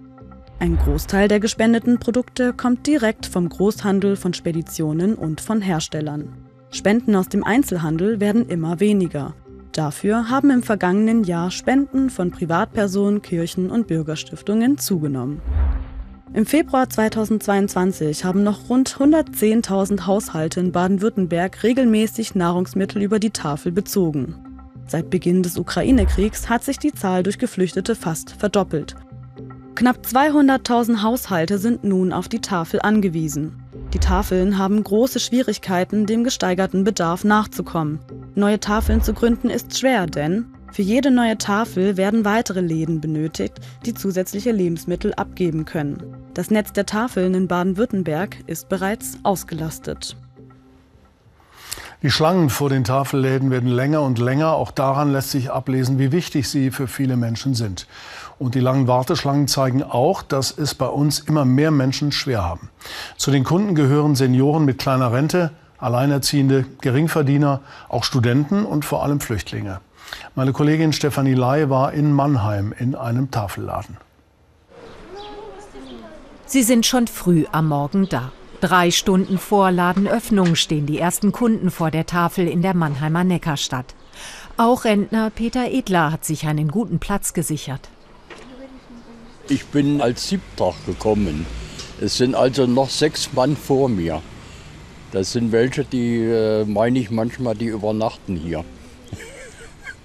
Ein 0.60 0.78
Großteil 0.78 1.28
der 1.28 1.42
gespendeten 1.42 2.00
Produkte 2.00 2.54
kommt 2.54 2.88
direkt 2.88 3.26
vom 3.26 3.50
Großhandel, 3.50 4.16
von 4.16 4.34
Speditionen 4.34 5.16
und 5.16 5.42
von 5.42 5.62
Herstellern. 5.62 6.30
Spenden 6.72 7.18
aus 7.18 7.28
dem 7.28 7.44
Einzelhandel 7.44 8.22
werden 8.22 8.48
immer 8.48 8.80
weniger. 8.80 9.36
Dafür 9.74 10.30
haben 10.30 10.50
im 10.50 10.64
vergangenen 10.64 11.26
Jahr 11.26 11.52
Spenden 11.52 12.10
von 12.10 12.32
Privatpersonen, 12.32 13.22
Kirchen 13.22 13.70
und 13.70 13.88
Bürgerstiftungen 13.88 14.78
zugenommen. 14.78 15.42
Im 16.34 16.48
Februar 16.48 16.90
2022 16.90 18.26
haben 18.26 18.42
noch 18.42 18.68
rund 18.68 18.98
110.000 18.98 20.08
Haushalte 20.08 20.62
in 20.62 20.72
Baden-Württemberg 20.72 21.62
regelmäßig 21.62 22.34
Nahrungsmittel 22.34 23.04
über 23.04 23.20
die 23.20 23.30
Tafel 23.30 23.72
bezogen. 23.72 24.34
Seit 24.88 25.12
Beginn 25.12 25.44
des 25.44 25.60
Ukraine-Kriegs 25.60 26.50
hat 26.50 26.64
sich 26.64 26.80
die 26.80 26.92
Zahl 26.92 27.22
durch 27.22 27.38
Geflüchtete 27.38 27.94
fast 27.94 28.32
verdoppelt. 28.32 28.96
Knapp 29.76 30.00
200.000 30.04 31.04
Haushalte 31.04 31.60
sind 31.60 31.84
nun 31.84 32.12
auf 32.12 32.28
die 32.30 32.42
Tafel 32.42 32.82
angewiesen. 32.82 33.64
Die 33.94 34.00
Tafeln 34.00 34.58
haben 34.58 34.84
große 34.84 35.20
Schwierigkeiten, 35.20 36.08
dem 36.08 36.24
gesteigerten 36.24 36.84
Bedarf 36.84 37.24
nachzukommen. 37.24 38.00
Neue 38.34 38.60
Tafeln 38.60 39.04
zu 39.04 39.14
gründen 39.14 39.52
ist 39.52 39.78
schwer, 39.78 40.08
denn 40.08 40.48
für 40.72 40.82
jede 40.82 41.12
neue 41.12 41.38
Tafel 41.38 41.98
werden 41.98 42.26
weitere 42.26 42.62
Läden 42.62 43.00
benötigt, 43.00 43.60
die 43.86 43.94
zusätzliche 43.94 44.52
Lebensmittel 44.52 45.14
abgeben 45.14 45.66
können. 45.66 46.23
Das 46.34 46.50
Netz 46.50 46.74
der 46.74 46.88
Tafeln 46.88 47.36
in 47.36 47.48
Baden-Württemberg 47.48 48.38
ist 48.48 48.68
bereits 48.68 49.20
ausgelastet. 49.22 50.18
Die 52.02 52.10
Schlangen 52.10 52.50
vor 52.50 52.70
den 52.70 52.84
Tafelläden 52.84 53.52
werden 53.52 53.70
länger 53.70 54.02
und 54.02 54.18
länger. 54.18 54.54
Auch 54.54 54.72
daran 54.72 55.12
lässt 55.12 55.30
sich 55.30 55.52
ablesen, 55.52 56.00
wie 56.00 56.12
wichtig 56.12 56.50
sie 56.50 56.72
für 56.72 56.88
viele 56.88 57.18
Menschen 57.18 57.54
sind. 57.54 57.86
Und 58.40 58.56
die 58.56 58.60
langen 58.62 58.88
Warteschlangen 58.88 59.48
zeigen 59.48 59.84
auch, 59.84 60.24
dass 60.24 60.58
es 60.58 60.74
bei 60.74 60.88
uns 60.88 61.20
immer 61.20 61.46
mehr 61.46 61.70
Menschen 61.70 62.12
schwer 62.12 62.44
haben. 62.44 62.70
Zu 63.16 63.30
den 63.30 63.44
Kunden 63.44 63.76
gehören 63.76 64.16
Senioren 64.16 64.66
mit 64.66 64.80
kleiner 64.80 65.14
Rente, 65.14 65.52
Alleinerziehende, 65.78 66.66
Geringverdiener, 66.82 67.62
auch 67.90 68.04
Studenten 68.04 68.66
und 68.66 68.86
vor 68.86 69.04
allem 69.04 69.20
Flüchtlinge. 69.20 69.82
Meine 70.34 70.52
Kollegin 70.52 70.94
Stefanie 70.94 71.36
Lai 71.36 71.70
war 71.70 71.94
in 71.94 72.12
Mannheim 72.12 72.74
in 72.78 72.96
einem 72.96 73.30
Tafelladen. 73.30 73.98
Sie 76.54 76.62
sind 76.62 76.86
schon 76.86 77.08
früh 77.08 77.46
am 77.52 77.70
Morgen 77.70 78.08
da. 78.10 78.32
Drei 78.62 78.92
Stunden 78.92 79.40
vor 79.40 79.72
Ladenöffnung 79.72 80.54
stehen 80.54 80.86
die 80.86 81.00
ersten 81.00 81.32
Kunden 81.32 81.72
vor 81.72 81.90
der 81.90 82.06
Tafel 82.06 82.48
in 82.48 82.62
der 82.62 82.76
Mannheimer 82.76 83.24
Neckarstadt. 83.24 83.96
Auch 84.56 84.86
Rentner 84.86 85.32
Peter 85.32 85.72
Edler 85.72 86.12
hat 86.12 86.24
sich 86.26 86.46
einen 86.46 86.68
guten 86.68 87.00
Platz 87.00 87.34
gesichert. 87.34 87.90
Ich 89.50 89.66
bin 89.66 90.00
als 90.00 90.30
Siebtag 90.30 90.76
gekommen. 90.86 91.48
Es 92.00 92.18
sind 92.18 92.36
also 92.36 92.68
noch 92.68 92.92
sechs 92.92 93.34
Mann 93.34 93.58
vor 93.58 93.90
mir. 93.90 94.22
Das 95.12 95.32
sind 95.32 95.52
welche, 95.52 95.84
die 95.84 96.20
äh, 96.20 96.66
meine 96.66 97.00
ich 97.00 97.10
manchmal, 97.10 97.56
die 97.56 97.66
übernachten 97.66 98.36
hier. 98.36 98.64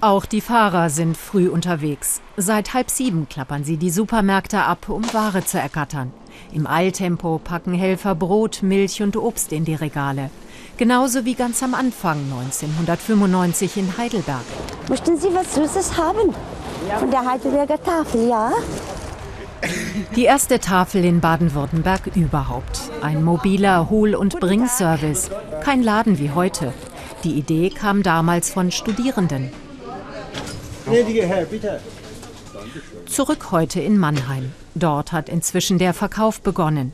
Auch 0.00 0.24
die 0.24 0.40
Fahrer 0.40 0.88
sind 0.88 1.14
früh 1.16 1.48
unterwegs. 1.48 2.22
Seit 2.38 2.72
halb 2.72 2.88
sieben 2.88 3.28
klappern 3.28 3.64
sie 3.64 3.76
die 3.76 3.90
Supermärkte 3.90 4.62
ab, 4.62 4.88
um 4.88 5.04
Ware 5.12 5.44
zu 5.44 5.58
ergattern. 5.58 6.10
Im 6.52 6.66
Eiltempo 6.66 7.40
packen 7.42 7.74
Helfer 7.74 8.14
Brot, 8.14 8.62
Milch 8.62 9.02
und 9.02 9.16
Obst 9.16 9.52
in 9.52 9.64
die 9.64 9.74
Regale. 9.74 10.30
Genauso 10.76 11.24
wie 11.24 11.34
ganz 11.34 11.62
am 11.62 11.74
Anfang 11.74 12.18
1995 12.30 13.76
in 13.76 13.98
Heidelberg. 13.98 14.44
Möchten 14.88 15.18
Sie 15.18 15.28
was 15.34 15.54
Süßes 15.54 15.96
haben? 15.96 16.34
Von 16.98 17.10
der 17.10 17.24
Heidelberger 17.24 17.82
Tafel, 17.82 18.28
ja? 18.28 18.52
Die 20.14 20.24
erste 20.24 20.60
Tafel 20.60 21.04
in 21.04 21.20
Baden-Württemberg 21.20 22.14
überhaupt. 22.14 22.90
Ein 23.02 23.24
mobiler 23.24 23.90
Hol- 23.90 24.14
und 24.14 24.38
Bringservice. 24.38 25.30
Kein 25.64 25.82
Laden 25.82 26.18
wie 26.18 26.30
heute. 26.30 26.72
Die 27.24 27.32
Idee 27.32 27.70
kam 27.70 28.04
damals 28.04 28.50
von 28.50 28.70
Studierenden. 28.70 29.50
Gnädige 30.86 31.26
Herr, 31.26 31.44
bitte. 31.44 31.80
Zurück 33.06 33.50
heute 33.50 33.80
in 33.80 33.98
Mannheim. 33.98 34.52
Dort 34.74 35.12
hat 35.12 35.28
inzwischen 35.28 35.78
der 35.78 35.94
Verkauf 35.94 36.40
begonnen. 36.40 36.92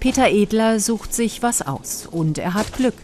Peter 0.00 0.28
Edler 0.28 0.80
sucht 0.80 1.14
sich 1.14 1.42
was 1.42 1.62
aus 1.62 2.06
und 2.10 2.38
er 2.38 2.54
hat 2.54 2.74
Glück. 2.74 2.94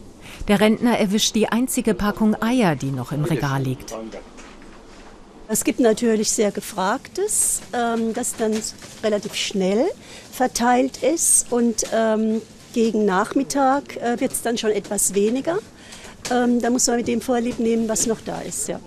Der 0.49 0.61
Rentner 0.61 0.99
erwischt 0.99 1.35
die 1.35 1.49
einzige 1.49 1.95
Packung 1.95 2.41
Eier, 2.41 2.77
die 2.77 2.91
noch 2.91 3.13
im 3.13 3.25
Regal 3.25 3.63
liegt. 3.63 3.95
Es 5.49 5.65
gibt 5.65 5.81
natürlich 5.81 6.31
sehr 6.31 6.53
Gefragtes, 6.53 7.61
ähm, 7.73 8.15
das 8.15 8.37
dann 8.37 8.55
relativ 9.03 9.35
schnell 9.35 9.85
verteilt 10.31 11.03
ist 11.03 11.51
und 11.51 11.85
ähm, 11.93 12.41
gegen 12.73 13.05
Nachmittag 13.05 13.97
äh, 13.97 14.21
wird 14.21 14.31
es 14.31 14.43
dann 14.43 14.59
schon 14.59 14.71
etwas 14.71 15.15
weniger. 15.15 15.59
Ähm, 16.31 16.61
da 16.61 16.71
muss 16.71 16.87
man 16.87 16.99
mit 16.99 17.09
dem 17.09 17.21
Vorlieb 17.21 17.59
nehmen, 17.59 17.89
was 17.89 18.07
noch 18.07 18.21
da 18.21 18.41
ist. 18.43 18.69
Ja. 18.69 18.79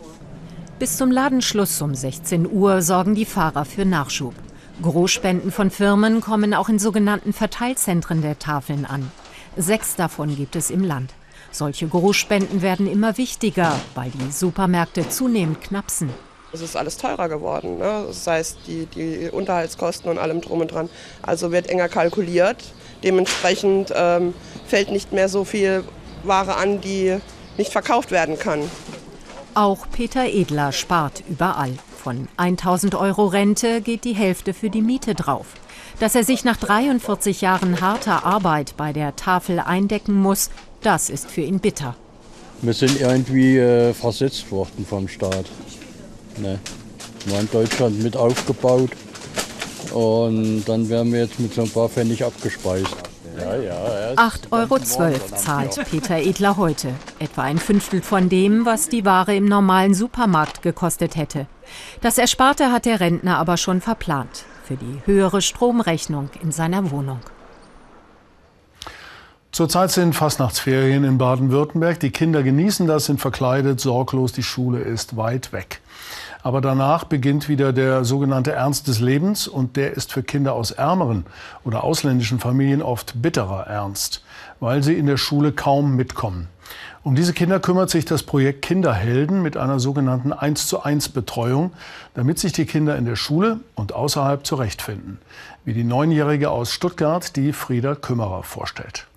Bis 0.80 0.98
zum 0.98 1.12
Ladenschluss 1.12 1.82
um 1.82 1.94
16 1.94 2.52
Uhr 2.52 2.82
sorgen 2.82 3.14
die 3.14 3.26
Fahrer 3.26 3.64
für 3.64 3.86
Nachschub. 3.86 4.34
Großspenden 4.82 5.52
von 5.52 5.70
Firmen 5.70 6.20
kommen 6.20 6.54
auch 6.54 6.68
in 6.68 6.80
sogenannten 6.80 7.32
Verteilzentren 7.32 8.22
der 8.22 8.40
Tafeln 8.40 8.86
an. 8.86 9.12
Sechs 9.56 9.96
davon 9.96 10.36
gibt 10.36 10.56
es 10.56 10.72
im 10.72 10.84
Land. 10.84 11.14
Solche 11.52 11.88
Großspenden 11.88 12.64
werden 12.64 12.92
immer 12.92 13.18
wichtiger, 13.18 13.80
weil 13.94 14.10
die 14.10 14.32
Supermärkte 14.32 15.08
zunehmend 15.08 15.62
knapsen. 15.62 16.10
Es 16.52 16.62
ist 16.62 16.76
alles 16.76 16.98
teurer 16.98 17.30
geworden, 17.30 17.78
ne? 17.78 18.06
das 18.08 18.26
heißt 18.26 18.58
die, 18.68 18.88
die 18.88 19.30
Unterhaltskosten 19.32 20.10
und 20.10 20.18
allem 20.18 20.42
drum 20.42 20.62
und 20.62 20.72
dran. 20.72 20.90
Also 21.22 21.52
wird 21.52 21.68
enger 21.68 21.88
kalkuliert. 21.88 22.58
Dementsprechend 23.04 23.94
ähm, 23.96 24.34
fällt 24.68 24.92
nicht 24.92 25.14
mehr 25.14 25.30
so 25.30 25.44
viel 25.44 25.84
Ware 26.24 26.56
an, 26.56 26.82
die 26.82 27.18
nicht 27.58 27.72
verkauft 27.72 28.10
werden 28.10 28.40
kann. 28.40 28.62
Auch 29.56 29.86
Peter 29.92 30.26
Edler 30.26 30.72
spart 30.72 31.24
überall. 31.30 31.74
Von 32.04 32.28
1000 32.38 32.96
Euro 32.96 33.28
Rente 33.28 33.82
geht 33.82 34.04
die 34.04 34.16
Hälfte 34.16 34.54
für 34.54 34.72
die 34.72 34.82
Miete 34.82 35.14
drauf. 35.14 35.46
Dass 36.00 36.16
er 36.16 36.24
sich 36.24 36.44
nach 36.44 36.58
43 36.58 37.42
Jahren 37.42 37.80
harter 37.80 38.26
Arbeit 38.26 38.74
bei 38.78 38.94
der 38.94 39.16
Tafel 39.16 39.60
eindecken 39.60 40.16
muss, 40.16 40.50
das 40.82 41.12
ist 41.12 41.30
für 41.30 41.42
ihn 41.42 41.60
bitter. 41.60 41.96
Wir 42.64 42.74
sind 42.74 43.00
irgendwie 43.00 43.58
äh, 43.58 43.94
versetzt 43.94 44.52
worden 44.52 44.86
vom 44.90 45.08
Staat. 45.08 45.46
Ne. 46.38 46.60
Wir 47.26 47.40
in 47.40 47.50
Deutschland 47.52 48.02
mit 48.02 48.18
aufgebaut 48.18 48.92
und 49.94 50.64
dann 50.66 50.90
werden 50.90 51.14
wir 51.14 51.20
jetzt 51.20 51.40
mit 51.40 51.54
so 51.54 51.62
ein 51.62 51.70
paar 51.70 51.90
Pfennig 51.90 52.24
abgespeist. 52.24 53.03
Ja, 53.38 53.56
ja, 53.56 54.14
8,12 54.16 54.52
Euro 54.52 54.80
zahlt 55.36 55.80
Peter 55.90 56.18
Edler 56.18 56.58
heute. 56.58 56.90
Etwa 57.20 57.44
ein 57.44 57.58
Fünftel 57.58 58.02
von 58.02 58.30
dem, 58.30 58.66
was 58.66 58.90
die 58.90 59.06
Ware 59.06 59.36
im 59.36 59.46
normalen 59.46 59.94
Supermarkt 59.94 60.62
gekostet 60.62 61.16
hätte. 61.16 61.48
Das 62.02 62.18
Ersparte 62.18 62.72
hat 62.72 62.86
der 62.86 63.00
Rentner 63.00 63.38
aber 63.38 63.58
schon 63.58 63.82
verplant. 63.82 64.46
Für 64.64 64.76
die 64.76 65.02
höhere 65.06 65.42
Stromrechnung 65.42 66.30
in 66.42 66.52
seiner 66.52 66.92
Wohnung. 66.92 67.20
Zurzeit 69.52 69.92
sind 69.92 70.16
Fastnachtsferien 70.16 71.04
in 71.04 71.18
Baden-Württemberg. 71.18 72.00
Die 72.00 72.10
Kinder 72.12 72.42
genießen 72.44 72.88
das, 72.88 73.06
sind 73.06 73.22
verkleidet, 73.22 73.80
sorglos. 73.80 74.32
Die 74.32 74.42
Schule 74.42 74.80
ist 74.80 75.16
weit 75.16 75.54
weg. 75.54 75.82
Aber 76.44 76.60
danach 76.60 77.06
beginnt 77.06 77.48
wieder 77.48 77.72
der 77.72 78.04
sogenannte 78.04 78.52
Ernst 78.52 78.90
des 78.90 79.00
Lebens 79.00 79.48
und 79.48 79.78
der 79.78 79.94
ist 79.94 80.12
für 80.12 80.24
Kinder 80.24 80.54
aus 80.54 80.72
ärmeren 80.72 81.26
oder 81.64 81.86
ausländischen 81.86 82.40
Familien 82.40 82.82
oft 82.82 83.22
bitterer 83.22 83.66
Ernst, 83.66 84.24
weil 84.60 84.84
sie 84.84 84.94
in 84.94 85.08
der 85.08 85.16
Schule 85.16 85.54
kaum 85.54 85.96
mitkommen. 85.96 86.50
Um 87.02 87.16
diese 87.16 87.34
Kinder 87.34 87.60
kümmert 87.60 87.90
sich 87.90 88.06
das 88.06 88.24
Projekt 88.24 88.62
Kinderhelden 88.62 89.42
mit 89.42 89.58
einer 89.58 89.80
sogenannten 89.80 90.34
1 90.34 90.68
zu 90.68 90.84
1 90.84 91.10
Betreuung, 91.10 91.72
damit 92.14 92.40
sich 92.40 92.52
die 92.52 92.66
Kinder 92.66 92.98
in 92.98 93.06
der 93.06 93.16
Schule 93.16 93.60
und 93.76 93.94
außerhalb 93.94 94.46
zurechtfinden. 94.46 95.20
Wie 95.66 95.74
die 95.74 95.84
Neunjährige 95.84 96.50
aus 96.50 96.72
Stuttgart, 96.72 97.36
die 97.36 97.54
Frieda 97.54 97.96
Kümmerer 97.96 98.44
vorstellt. 98.44 99.08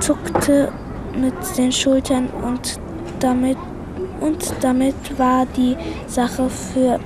Zuckte 0.00 0.72
mit 1.16 1.34
den 1.56 1.72
Schultern 1.72 2.28
und 2.28 2.80
damit 3.18 3.56
und 4.20 4.52
damit 4.60 5.18
war 5.18 5.46
die 5.46 5.76
Sache 6.06 6.48
für. 6.48 7.00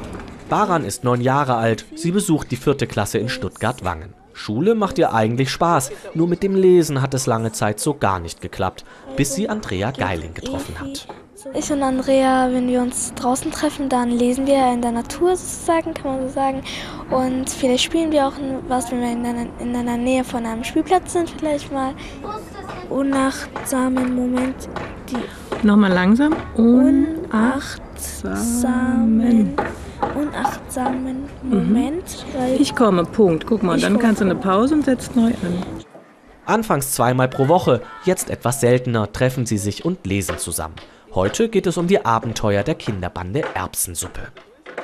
Baran 0.49 0.85
ist 0.85 1.05
neun 1.05 1.21
Jahre 1.21 1.55
alt. 1.55 1.85
Sie 1.95 2.11
besucht 2.11 2.51
die 2.51 2.57
vierte 2.57 2.87
Klasse 2.87 3.19
in 3.19 3.29
Stuttgart-Wangen. 3.29 4.15
Schule 4.35 4.75
macht 4.75 4.99
ihr 4.99 5.13
eigentlich 5.13 5.51
Spaß, 5.51 5.93
nur 6.15 6.27
mit 6.27 6.43
dem 6.43 6.55
Lesen 6.55 7.03
hat 7.03 7.15
es 7.15 7.27
lange 7.27 7.53
Zeit 7.53 7.81
so 7.81 7.95
gar 7.95 8.19
nicht 8.19 8.41
geklappt, 8.41 8.85
bis 9.17 9.35
sie 9.35 9.49
Andrea 9.49 9.91
Geiling 9.91 10.35
getroffen 10.35 10.79
hat. 10.81 11.07
Ich 11.55 11.71
und 11.73 11.83
Andrea, 11.83 12.49
wenn 12.53 12.69
wir 12.69 12.81
uns 12.81 13.13
draußen 13.15 13.51
treffen, 13.51 13.89
dann 13.89 14.11
lesen 14.11 14.47
wir 14.47 14.73
in 14.73 14.81
der 14.81 14.93
Natur 14.93 15.37
sozusagen, 15.37 15.93
kann 15.93 16.17
man 16.17 16.29
so 16.29 16.35
sagen. 16.35 16.63
Und 17.11 17.51
vielleicht 17.51 17.85
spielen 17.85 18.13
wir 18.13 18.29
auch 18.29 18.35
was, 18.69 18.93
wenn 18.93 19.01
wir 19.01 19.13
in 19.13 19.27
einer, 19.27 19.47
in 19.59 19.75
einer 19.75 19.97
Nähe 19.97 20.23
von 20.23 20.47
einem 20.47 20.63
Spielplatz 20.63 21.13
sind, 21.13 21.31
vielleicht 21.31 21.73
mal. 21.73 21.95
Unachtsamen 22.91 24.15
Moment, 24.15 24.69
die 25.11 25.42
Nochmal 25.63 25.93
langsam. 25.93 26.35
Unachtsamen. 26.57 29.55
Unachtsamen 30.15 31.25
Moment. 31.43 32.27
Mhm. 32.35 32.61
Ich 32.61 32.75
komme, 32.75 33.05
Punkt. 33.05 33.47
Guck 33.47 33.63
mal, 33.63 33.79
dann 33.79 33.99
kannst 33.99 34.21
du 34.21 34.25
eine 34.25 34.35
Pause 34.35 34.75
und 34.75 34.85
setzt 34.85 35.15
neu 35.15 35.29
an. 35.29 35.63
Anfangs 36.47 36.93
zweimal 36.93 37.29
pro 37.29 37.47
Woche, 37.47 37.83
jetzt 38.05 38.29
etwas 38.29 38.61
seltener 38.61 39.13
treffen 39.13 39.47
sie 39.47 39.59
sich 39.59 39.85
und 39.85 40.05
lesen 40.05 40.39
zusammen. 40.39 40.75
Heute 41.15 41.49
geht 41.49 41.69
es 41.69 41.77
um 41.77 41.87
die 41.87 42.05
Abenteuer 42.05 42.65
der 42.65 42.75
Kinderbande 42.75 43.45
Erbsensuppe. 43.55 44.33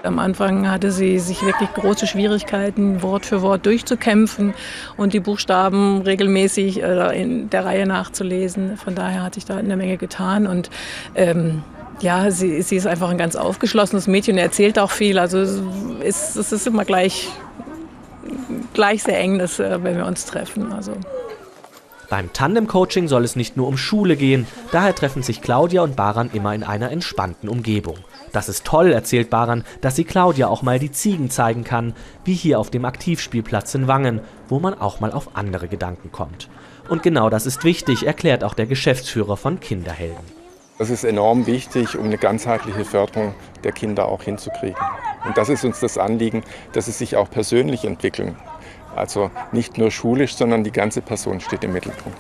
Am 0.05 0.19
Anfang 0.21 0.71
hatte 0.71 0.93
sie 0.93 1.19
sich 1.19 1.43
wirklich 1.43 1.73
große 1.75 2.07
Schwierigkeiten, 2.07 3.03
Wort 3.03 3.27
für 3.27 3.43
Wort 3.43 3.67
durchzukämpfen 3.67 4.55
und 4.97 5.13
die 5.13 5.21
Buchstaben 5.21 6.03
regelmäßig 6.03 6.83
äh, 6.83 7.21
in 7.21 7.51
der 7.51 7.65
Reihe 7.65 7.85
nachzulesen. 7.85 8.77
Von 8.77 8.95
daher 8.95 9.25
hat 9.25 9.35
sich 9.35 9.45
da 9.45 9.57
eine 9.57 9.77
Menge 9.77 9.97
getan 9.97 10.47
und 10.47 10.71
ähm, 11.17 11.63
ja, 12.01 12.31
sie, 12.31 12.63
sie, 12.63 12.77
ist 12.77 12.87
einfach 12.87 13.09
ein 13.11 13.19
ganz 13.19 13.35
aufgeschlossenes 13.35 14.07
Mädchen, 14.07 14.39
erzählt 14.39 14.79
auch 14.79 14.93
viel. 14.93 15.19
Also 15.19 15.39
es 15.41 16.37
ist, 16.37 16.53
ist 16.53 16.67
immer 16.69 16.85
gleich, 16.85 17.29
gleich 18.75 19.03
sehr 19.03 19.19
eng, 19.19 19.41
dass, 19.41 19.59
äh, 19.59 19.83
wenn 19.83 19.97
wir 19.97 20.07
uns 20.07 20.27
treffen. 20.27 20.73
Also. 20.73 20.93
Beim 22.09 22.33
Tandem-Coaching 22.33 23.09
soll 23.09 23.25
es 23.25 23.35
nicht 23.35 23.57
nur 23.57 23.67
um 23.67 23.77
Schule 23.77 24.17
gehen, 24.17 24.47
daher 24.71 24.95
treffen 24.95 25.25
sich 25.25 25.43
Claudia 25.43 25.83
und 25.83 25.97
Baran 25.97 26.31
immer 26.33 26.55
in 26.55 26.63
einer 26.63 26.93
entspannten 26.93 27.49
Umgebung. 27.49 27.97
Das 28.33 28.49
ist 28.49 28.65
toll, 28.65 28.93
erzählt 28.93 29.31
Baran, 29.31 29.65
dass 29.81 29.97
sie 29.97 30.05
Claudia 30.05 30.49
auch 30.49 30.63
mal 30.63 30.79
die 30.79 30.93
Ziegen 30.93 31.31
zeigen 31.31 31.65
kann, 31.65 31.95
wie 32.25 32.35
hier 32.35 32.59
auf 32.59 32.71
dem 32.71 32.85
Aktivspielplatz 32.85 33.75
in 33.75 33.89
Wangen, 33.89 34.21
wo 34.49 34.59
man 34.59 34.79
auch 34.79 35.01
mal 35.01 35.13
auf 35.13 35.37
andere 35.37 35.69
Gedanken 35.69 36.13
kommt. 36.13 36.49
Und 36.89 37.03
genau 37.03 37.31
das 37.31 37.47
ist 37.47 37.65
wichtig, 37.65 38.07
erklärt 38.07 38.45
auch 38.45 38.55
der 38.55 38.67
Geschäftsführer 38.67 39.37
von 39.37 39.61
Kinderhelden. 39.61 40.39
Das 40.79 40.91
ist 40.91 41.05
enorm 41.05 41.47
wichtig, 41.47 41.99
um 41.99 42.07
eine 42.07 42.19
ganzheitliche 42.19 42.85
Förderung 42.85 43.35
der 43.65 43.73
Kinder 43.73 44.07
auch 44.07 44.23
hinzukriegen. 44.23 44.81
Und 45.27 45.37
das 45.37 45.49
ist 45.49 45.65
uns 45.65 45.81
das 45.81 45.99
Anliegen, 45.99 46.45
dass 46.73 46.87
sie 46.87 46.93
sich 46.93 47.17
auch 47.17 47.29
persönlich 47.29 47.85
entwickeln. 47.85 48.37
Also 48.95 49.31
nicht 49.53 49.77
nur 49.77 49.91
schulisch, 49.91 50.37
sondern 50.37 50.65
die 50.65 50.71
ganze 50.71 51.03
Person 51.03 51.41
steht 51.41 51.65
im 51.65 51.73
Mittelpunkt. 51.73 52.19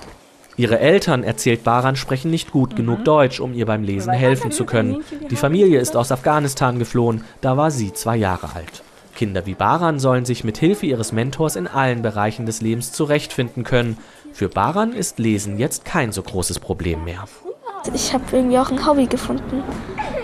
Ihre 0.58 0.80
Eltern, 0.80 1.22
erzählt 1.22 1.62
Baran, 1.62 1.94
sprechen 1.94 2.32
nicht 2.32 2.50
gut 2.50 2.74
genug 2.74 3.04
Deutsch, 3.04 3.38
um 3.38 3.54
ihr 3.54 3.64
beim 3.64 3.84
Lesen 3.84 4.12
helfen 4.12 4.50
zu 4.50 4.64
können. 4.64 5.04
Die 5.30 5.36
Familie 5.36 5.78
ist 5.78 5.96
aus 5.96 6.10
Afghanistan 6.10 6.80
geflohen, 6.80 7.22
da 7.40 7.56
war 7.56 7.70
sie 7.70 7.92
zwei 7.92 8.16
Jahre 8.16 8.56
alt. 8.56 8.82
Kinder 9.14 9.46
wie 9.46 9.54
Baran 9.54 10.00
sollen 10.00 10.24
sich 10.24 10.42
mit 10.42 10.58
Hilfe 10.58 10.86
ihres 10.86 11.12
Mentors 11.12 11.54
in 11.54 11.68
allen 11.68 12.02
Bereichen 12.02 12.44
des 12.44 12.60
Lebens 12.60 12.90
zurechtfinden 12.90 13.62
können. 13.62 13.98
Für 14.32 14.48
Baran 14.48 14.92
ist 14.92 15.20
Lesen 15.20 15.58
jetzt 15.58 15.84
kein 15.84 16.10
so 16.10 16.22
großes 16.22 16.58
Problem 16.58 17.04
mehr. 17.04 17.26
Ich 17.94 18.12
habe 18.12 18.24
irgendwie 18.32 18.58
auch 18.58 18.72
ein 18.72 18.84
Hobby 18.84 19.06
gefunden. 19.06 19.62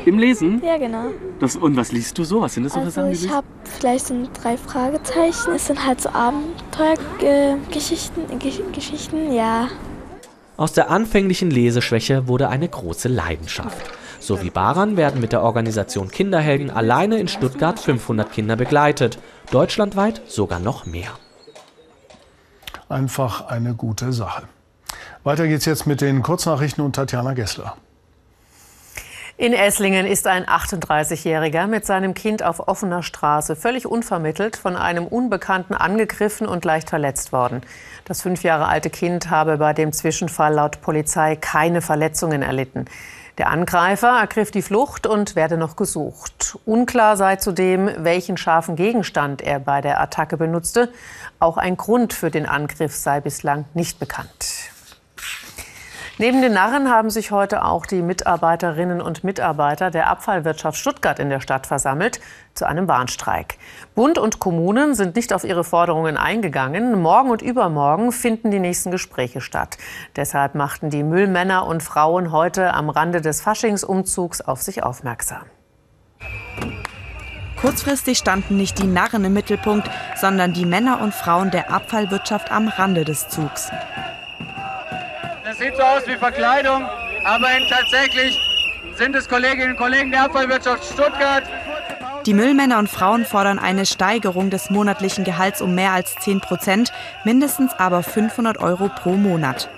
Im 0.04 0.18
Lesen? 0.18 0.60
Ja, 0.64 0.78
genau. 0.78 1.12
Das, 1.38 1.54
und 1.54 1.76
was 1.76 1.92
liest 1.92 2.18
du 2.18 2.24
so? 2.24 2.40
Was 2.40 2.54
sind 2.54 2.64
das 2.64 2.72
so 2.72 2.80
also 2.80 2.90
für 2.90 2.96
Sachen? 2.96 3.12
Ich 3.12 3.30
habe 3.30 3.46
gleich 3.78 4.02
sind 4.02 4.30
drei 4.42 4.56
Fragezeichen. 4.56 5.52
Es 5.54 5.68
sind 5.68 5.86
halt 5.86 6.00
so 6.00 6.08
Abenteuergeschichten, 6.10 8.24
äh, 8.30 8.72
Geschichten, 8.72 9.32
ja. 9.32 9.68
Aus 10.56 10.72
der 10.72 10.90
anfänglichen 10.90 11.50
Leseschwäche 11.50 12.28
wurde 12.28 12.48
eine 12.48 12.68
große 12.68 13.08
Leidenschaft. 13.08 13.90
So 14.20 14.42
wie 14.42 14.50
Baran 14.50 14.96
werden 14.96 15.20
mit 15.20 15.32
der 15.32 15.42
Organisation 15.42 16.10
Kinderhelden 16.10 16.70
alleine 16.70 17.18
in 17.18 17.28
Stuttgart 17.28 17.78
500 17.78 18.32
Kinder 18.32 18.56
begleitet, 18.56 19.18
deutschlandweit 19.50 20.22
sogar 20.28 20.60
noch 20.60 20.86
mehr. 20.86 21.10
Einfach 22.88 23.48
eine 23.48 23.74
gute 23.74 24.12
Sache. 24.12 24.44
Weiter 25.24 25.48
geht's 25.48 25.64
jetzt 25.64 25.86
mit 25.86 26.00
den 26.00 26.22
Kurznachrichten 26.22 26.84
und 26.84 26.94
Tatjana 26.94 27.34
Gessler. 27.34 27.76
In 29.36 29.52
Esslingen 29.52 30.06
ist 30.06 30.28
ein 30.28 30.44
38-Jähriger 30.44 31.66
mit 31.66 31.84
seinem 31.84 32.14
Kind 32.14 32.44
auf 32.44 32.68
offener 32.68 33.02
Straße 33.02 33.56
völlig 33.56 33.84
unvermittelt 33.84 34.56
von 34.56 34.76
einem 34.76 35.08
Unbekannten 35.08 35.74
angegriffen 35.74 36.46
und 36.46 36.64
leicht 36.64 36.88
verletzt 36.88 37.32
worden. 37.32 37.62
Das 38.04 38.22
fünf 38.22 38.44
Jahre 38.44 38.68
alte 38.68 38.90
Kind 38.90 39.30
habe 39.30 39.58
bei 39.58 39.72
dem 39.72 39.92
Zwischenfall 39.92 40.54
laut 40.54 40.80
Polizei 40.82 41.34
keine 41.34 41.82
Verletzungen 41.82 42.42
erlitten. 42.42 42.84
Der 43.36 43.50
Angreifer 43.50 44.20
ergriff 44.20 44.52
die 44.52 44.62
Flucht 44.62 45.04
und 45.08 45.34
werde 45.34 45.56
noch 45.56 45.74
gesucht. 45.74 46.56
Unklar 46.64 47.16
sei 47.16 47.34
zudem, 47.34 47.90
welchen 47.98 48.36
scharfen 48.36 48.76
Gegenstand 48.76 49.42
er 49.42 49.58
bei 49.58 49.80
der 49.80 50.00
Attacke 50.00 50.36
benutzte. 50.36 50.92
Auch 51.40 51.56
ein 51.56 51.76
Grund 51.76 52.12
für 52.12 52.30
den 52.30 52.46
Angriff 52.46 52.94
sei 52.94 53.20
bislang 53.20 53.64
nicht 53.74 53.98
bekannt. 53.98 54.70
Neben 56.24 56.40
den 56.40 56.54
Narren 56.54 56.90
haben 56.90 57.10
sich 57.10 57.32
heute 57.32 57.66
auch 57.66 57.84
die 57.84 58.00
Mitarbeiterinnen 58.00 59.02
und 59.02 59.24
Mitarbeiter 59.24 59.90
der 59.90 60.08
Abfallwirtschaft 60.08 60.78
Stuttgart 60.78 61.18
in 61.18 61.28
der 61.28 61.40
Stadt 61.40 61.66
versammelt 61.66 62.18
zu 62.54 62.66
einem 62.66 62.88
Warnstreik. 62.88 63.58
Bund 63.94 64.16
und 64.16 64.38
Kommunen 64.38 64.94
sind 64.94 65.16
nicht 65.16 65.34
auf 65.34 65.44
ihre 65.44 65.64
Forderungen 65.64 66.16
eingegangen. 66.16 67.02
Morgen 67.02 67.28
und 67.28 67.42
übermorgen 67.42 68.10
finden 68.10 68.50
die 68.50 68.58
nächsten 68.58 68.90
Gespräche 68.90 69.42
statt. 69.42 69.76
Deshalb 70.16 70.54
machten 70.54 70.88
die 70.88 71.02
Müllmänner 71.02 71.66
und 71.66 71.82
Frauen 71.82 72.32
heute 72.32 72.72
am 72.72 72.88
Rande 72.88 73.20
des 73.20 73.42
Faschingsumzugs 73.42 74.40
auf 74.40 74.62
sich 74.62 74.82
aufmerksam. 74.82 75.42
Kurzfristig 77.60 78.16
standen 78.16 78.56
nicht 78.56 78.78
die 78.78 78.86
Narren 78.86 79.26
im 79.26 79.34
Mittelpunkt, 79.34 79.90
sondern 80.16 80.54
die 80.54 80.64
Männer 80.64 81.02
und 81.02 81.12
Frauen 81.12 81.50
der 81.50 81.70
Abfallwirtschaft 81.70 82.50
am 82.50 82.68
Rande 82.68 83.04
des 83.04 83.28
Zugs. 83.28 83.70
Das 85.54 85.60
sieht 85.60 85.76
so 85.76 85.82
aus 85.84 86.04
wie 86.08 86.16
Verkleidung, 86.16 86.82
aber 87.24 87.46
tatsächlich 87.68 88.36
sind 88.96 89.14
es 89.14 89.28
Kolleginnen 89.28 89.70
und 89.70 89.76
Kollegen 89.76 90.10
der 90.10 90.24
Abfallwirtschaft 90.24 90.84
Stuttgart. 90.84 91.44
Die 92.26 92.34
Müllmänner 92.34 92.80
und 92.80 92.88
Frauen 92.88 93.24
fordern 93.24 93.60
eine 93.60 93.86
Steigerung 93.86 94.50
des 94.50 94.70
monatlichen 94.70 95.22
Gehalts 95.22 95.62
um 95.62 95.76
mehr 95.76 95.92
als 95.92 96.16
10 96.16 96.40
Prozent, 96.40 96.92
mindestens 97.22 97.72
aber 97.74 98.02
500 98.02 98.58
Euro 98.58 98.88
pro 98.88 99.12
Monat. 99.12 99.70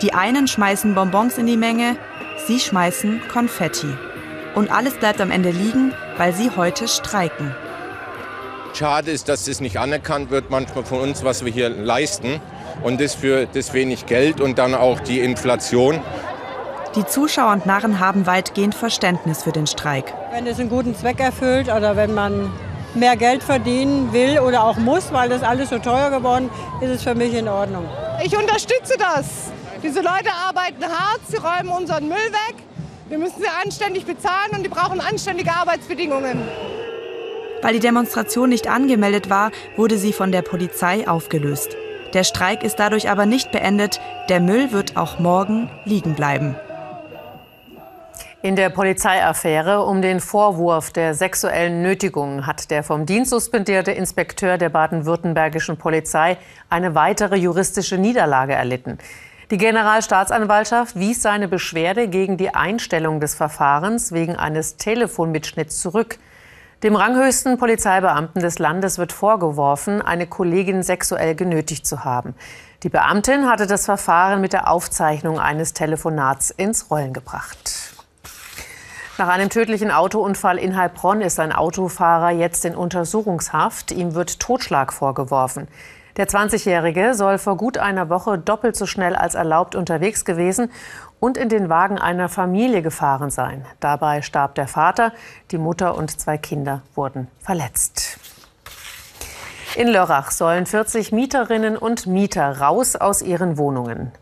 Die 0.00 0.14
einen 0.14 0.48
schmeißen 0.48 0.94
Bonbons 0.94 1.36
in 1.36 1.44
die 1.44 1.58
Menge, 1.58 1.98
sie 2.46 2.58
schmeißen 2.58 3.20
Konfetti. 3.30 3.92
Und 4.54 4.72
alles 4.72 4.94
bleibt 4.94 5.20
am 5.20 5.30
Ende 5.30 5.50
liegen, 5.50 5.92
weil 6.16 6.32
sie 6.32 6.50
heute 6.56 6.88
streiken. 6.88 7.54
Schade 8.72 9.10
ist, 9.10 9.28
dass 9.28 9.44
das 9.44 9.60
nicht 9.60 9.78
anerkannt 9.78 10.30
wird 10.30 10.48
manchmal 10.48 10.84
von 10.84 11.00
uns, 11.00 11.22
was 11.22 11.44
wir 11.44 11.52
hier 11.52 11.68
leisten 11.68 12.40
und 12.82 13.00
das 13.00 13.14
für 13.14 13.46
das 13.46 13.72
wenig 13.72 14.06
Geld 14.06 14.40
und 14.40 14.58
dann 14.58 14.74
auch 14.74 15.00
die 15.00 15.20
Inflation. 15.20 16.00
Die 16.96 17.04
Zuschauer 17.04 17.52
und 17.52 17.66
Narren 17.66 17.98
haben 17.98 18.26
weitgehend 18.26 18.74
Verständnis 18.74 19.42
für 19.42 19.52
den 19.52 19.66
Streik. 19.66 20.14
Wenn 20.32 20.46
es 20.46 20.60
einen 20.60 20.68
guten 20.68 20.94
Zweck 20.94 21.18
erfüllt 21.18 21.68
oder 21.68 21.96
wenn 21.96 22.14
man 22.14 22.52
mehr 22.94 23.16
Geld 23.16 23.42
verdienen 23.42 24.12
will 24.12 24.38
oder 24.38 24.64
auch 24.64 24.76
muss, 24.76 25.12
weil 25.12 25.28
das 25.28 25.42
alles 25.42 25.70
so 25.70 25.78
teuer 25.78 26.10
geworden 26.10 26.50
ist, 26.80 26.90
ist 26.90 26.90
es 26.96 27.02
für 27.02 27.14
mich 27.14 27.34
in 27.34 27.48
Ordnung. 27.48 27.84
Ich 28.24 28.36
unterstütze 28.36 28.94
das. 28.98 29.50
Diese 29.82 30.00
Leute 30.00 30.30
arbeiten 30.46 30.84
hart, 30.84 31.20
sie 31.28 31.36
räumen 31.36 31.70
unseren 31.70 32.08
Müll 32.08 32.16
weg. 32.16 32.56
Wir 33.08 33.18
müssen 33.18 33.40
sie 33.40 33.48
anständig 33.62 34.06
bezahlen 34.06 34.52
und 34.52 34.62
die 34.62 34.68
brauchen 34.68 35.00
anständige 35.00 35.50
Arbeitsbedingungen. 35.52 36.42
Weil 37.60 37.74
die 37.74 37.80
Demonstration 37.80 38.48
nicht 38.50 38.68
angemeldet 38.68 39.30
war, 39.30 39.50
wurde 39.76 39.98
sie 39.98 40.12
von 40.12 40.32
der 40.32 40.42
Polizei 40.42 41.08
aufgelöst. 41.08 41.76
Der 42.14 42.22
Streik 42.24 42.62
ist 42.62 42.78
dadurch 42.78 43.10
aber 43.10 43.26
nicht 43.26 43.50
beendet. 43.50 44.00
Der 44.28 44.40
Müll 44.40 44.70
wird 44.70 44.96
auch 44.96 45.18
morgen 45.18 45.68
liegen 45.84 46.14
bleiben. 46.14 46.54
In 48.40 48.56
der 48.56 48.68
Polizeiaffäre 48.68 49.84
um 49.84 50.00
den 50.00 50.20
Vorwurf 50.20 50.92
der 50.92 51.14
sexuellen 51.14 51.82
Nötigung 51.82 52.46
hat 52.46 52.70
der 52.70 52.84
vom 52.84 53.04
Dienst 53.04 53.30
suspendierte 53.30 53.90
Inspekteur 53.90 54.58
der 54.58 54.68
baden-württembergischen 54.68 55.76
Polizei 55.76 56.36
eine 56.68 56.94
weitere 56.94 57.36
juristische 57.36 57.98
Niederlage 57.98 58.52
erlitten. 58.52 58.98
Die 59.50 59.58
Generalstaatsanwaltschaft 59.58 60.96
wies 60.96 61.22
seine 61.22 61.48
Beschwerde 61.48 62.08
gegen 62.08 62.36
die 62.36 62.54
Einstellung 62.54 63.18
des 63.18 63.34
Verfahrens 63.34 64.12
wegen 64.12 64.36
eines 64.36 64.76
Telefonmitschnitts 64.76 65.80
zurück. 65.80 66.18
Dem 66.84 66.96
ranghöchsten 66.96 67.56
Polizeibeamten 67.56 68.42
des 68.42 68.58
Landes 68.58 68.98
wird 68.98 69.10
vorgeworfen, 69.10 70.02
eine 70.02 70.26
Kollegin 70.26 70.82
sexuell 70.82 71.34
genötigt 71.34 71.86
zu 71.86 72.04
haben. 72.04 72.34
Die 72.82 72.90
Beamtin 72.90 73.48
hatte 73.48 73.66
das 73.66 73.86
Verfahren 73.86 74.42
mit 74.42 74.52
der 74.52 74.70
Aufzeichnung 74.70 75.40
eines 75.40 75.72
Telefonats 75.72 76.50
ins 76.50 76.90
Rollen 76.90 77.14
gebracht. 77.14 77.94
Nach 79.16 79.28
einem 79.28 79.48
tödlichen 79.48 79.90
Autounfall 79.90 80.58
in 80.58 80.76
Heilbronn 80.76 81.22
ist 81.22 81.40
ein 81.40 81.52
Autofahrer 81.52 82.32
jetzt 82.32 82.66
in 82.66 82.74
Untersuchungshaft. 82.74 83.90
Ihm 83.90 84.14
wird 84.14 84.38
Totschlag 84.38 84.92
vorgeworfen. 84.92 85.68
Der 86.18 86.28
20-Jährige 86.28 87.14
soll 87.14 87.38
vor 87.38 87.56
gut 87.56 87.78
einer 87.78 88.10
Woche 88.10 88.38
doppelt 88.38 88.76
so 88.76 88.84
schnell 88.84 89.16
als 89.16 89.34
erlaubt 89.34 89.74
unterwegs 89.74 90.26
gewesen 90.26 90.70
und 91.24 91.38
in 91.38 91.48
den 91.48 91.70
Wagen 91.70 91.98
einer 91.98 92.28
Familie 92.28 92.82
gefahren 92.82 93.30
sein. 93.30 93.64
Dabei 93.80 94.20
starb 94.20 94.56
der 94.56 94.68
Vater, 94.68 95.14
die 95.52 95.56
Mutter 95.56 95.96
und 95.96 96.20
zwei 96.20 96.36
Kinder 96.36 96.82
wurden 96.94 97.28
verletzt. 97.40 98.18
In 99.74 99.88
Lörrach 99.88 100.30
sollen 100.30 100.66
40 100.66 101.12
Mieterinnen 101.12 101.78
und 101.78 102.06
Mieter 102.06 102.60
raus 102.60 102.94
aus 102.94 103.22
ihren 103.22 103.56
Wohnungen. 103.56 104.12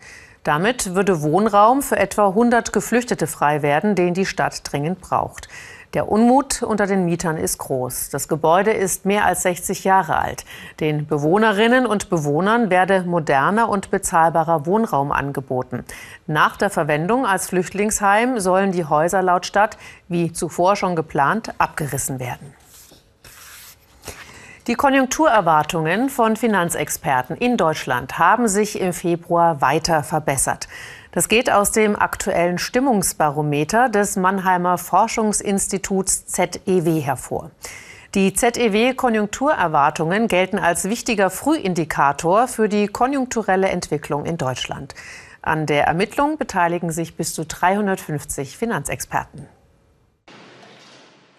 Damit 0.44 0.94
würde 0.94 1.22
Wohnraum 1.22 1.82
für 1.82 1.96
etwa 1.96 2.28
100 2.28 2.72
Geflüchtete 2.72 3.26
frei 3.26 3.62
werden, 3.62 3.96
den 3.96 4.14
die 4.14 4.24
Stadt 4.24 4.60
dringend 4.62 5.00
braucht. 5.00 5.48
Der 5.94 6.10
Unmut 6.10 6.62
unter 6.62 6.86
den 6.86 7.04
Mietern 7.04 7.36
ist 7.36 7.58
groß. 7.58 8.08
Das 8.08 8.26
Gebäude 8.26 8.70
ist 8.70 9.04
mehr 9.04 9.26
als 9.26 9.42
60 9.42 9.84
Jahre 9.84 10.16
alt. 10.16 10.46
Den 10.80 11.06
Bewohnerinnen 11.06 11.84
und 11.84 12.08
Bewohnern 12.08 12.70
werde 12.70 13.02
moderner 13.02 13.68
und 13.68 13.90
bezahlbarer 13.90 14.64
Wohnraum 14.64 15.12
angeboten. 15.12 15.84
Nach 16.26 16.56
der 16.56 16.70
Verwendung 16.70 17.26
als 17.26 17.48
Flüchtlingsheim 17.48 18.40
sollen 18.40 18.72
die 18.72 18.86
Häuser 18.86 19.20
laut 19.20 19.44
Stadt, 19.44 19.76
wie 20.08 20.32
zuvor 20.32 20.76
schon 20.76 20.96
geplant, 20.96 21.52
abgerissen 21.58 22.18
werden. 22.18 22.54
Die 24.68 24.74
Konjunkturerwartungen 24.76 26.08
von 26.08 26.36
Finanzexperten 26.36 27.36
in 27.36 27.56
Deutschland 27.56 28.18
haben 28.18 28.46
sich 28.48 28.80
im 28.80 28.92
Februar 28.92 29.60
weiter 29.60 30.04
verbessert. 30.04 30.68
Das 31.12 31.28
geht 31.28 31.52
aus 31.52 31.72
dem 31.72 31.94
aktuellen 31.94 32.56
Stimmungsbarometer 32.58 33.90
des 33.90 34.16
Mannheimer 34.16 34.78
Forschungsinstituts 34.78 36.24
ZEW 36.26 37.02
hervor. 37.02 37.50
Die 38.14 38.32
ZEW-Konjunkturerwartungen 38.32 40.26
gelten 40.26 40.58
als 40.58 40.84
wichtiger 40.84 41.28
Frühindikator 41.28 42.48
für 42.48 42.70
die 42.70 42.86
konjunkturelle 42.86 43.68
Entwicklung 43.68 44.24
in 44.24 44.38
Deutschland. 44.38 44.94
An 45.42 45.66
der 45.66 45.86
Ermittlung 45.86 46.38
beteiligen 46.38 46.90
sich 46.90 47.14
bis 47.14 47.34
zu 47.34 47.44
350 47.44 48.56
Finanzexperten. 48.56 49.46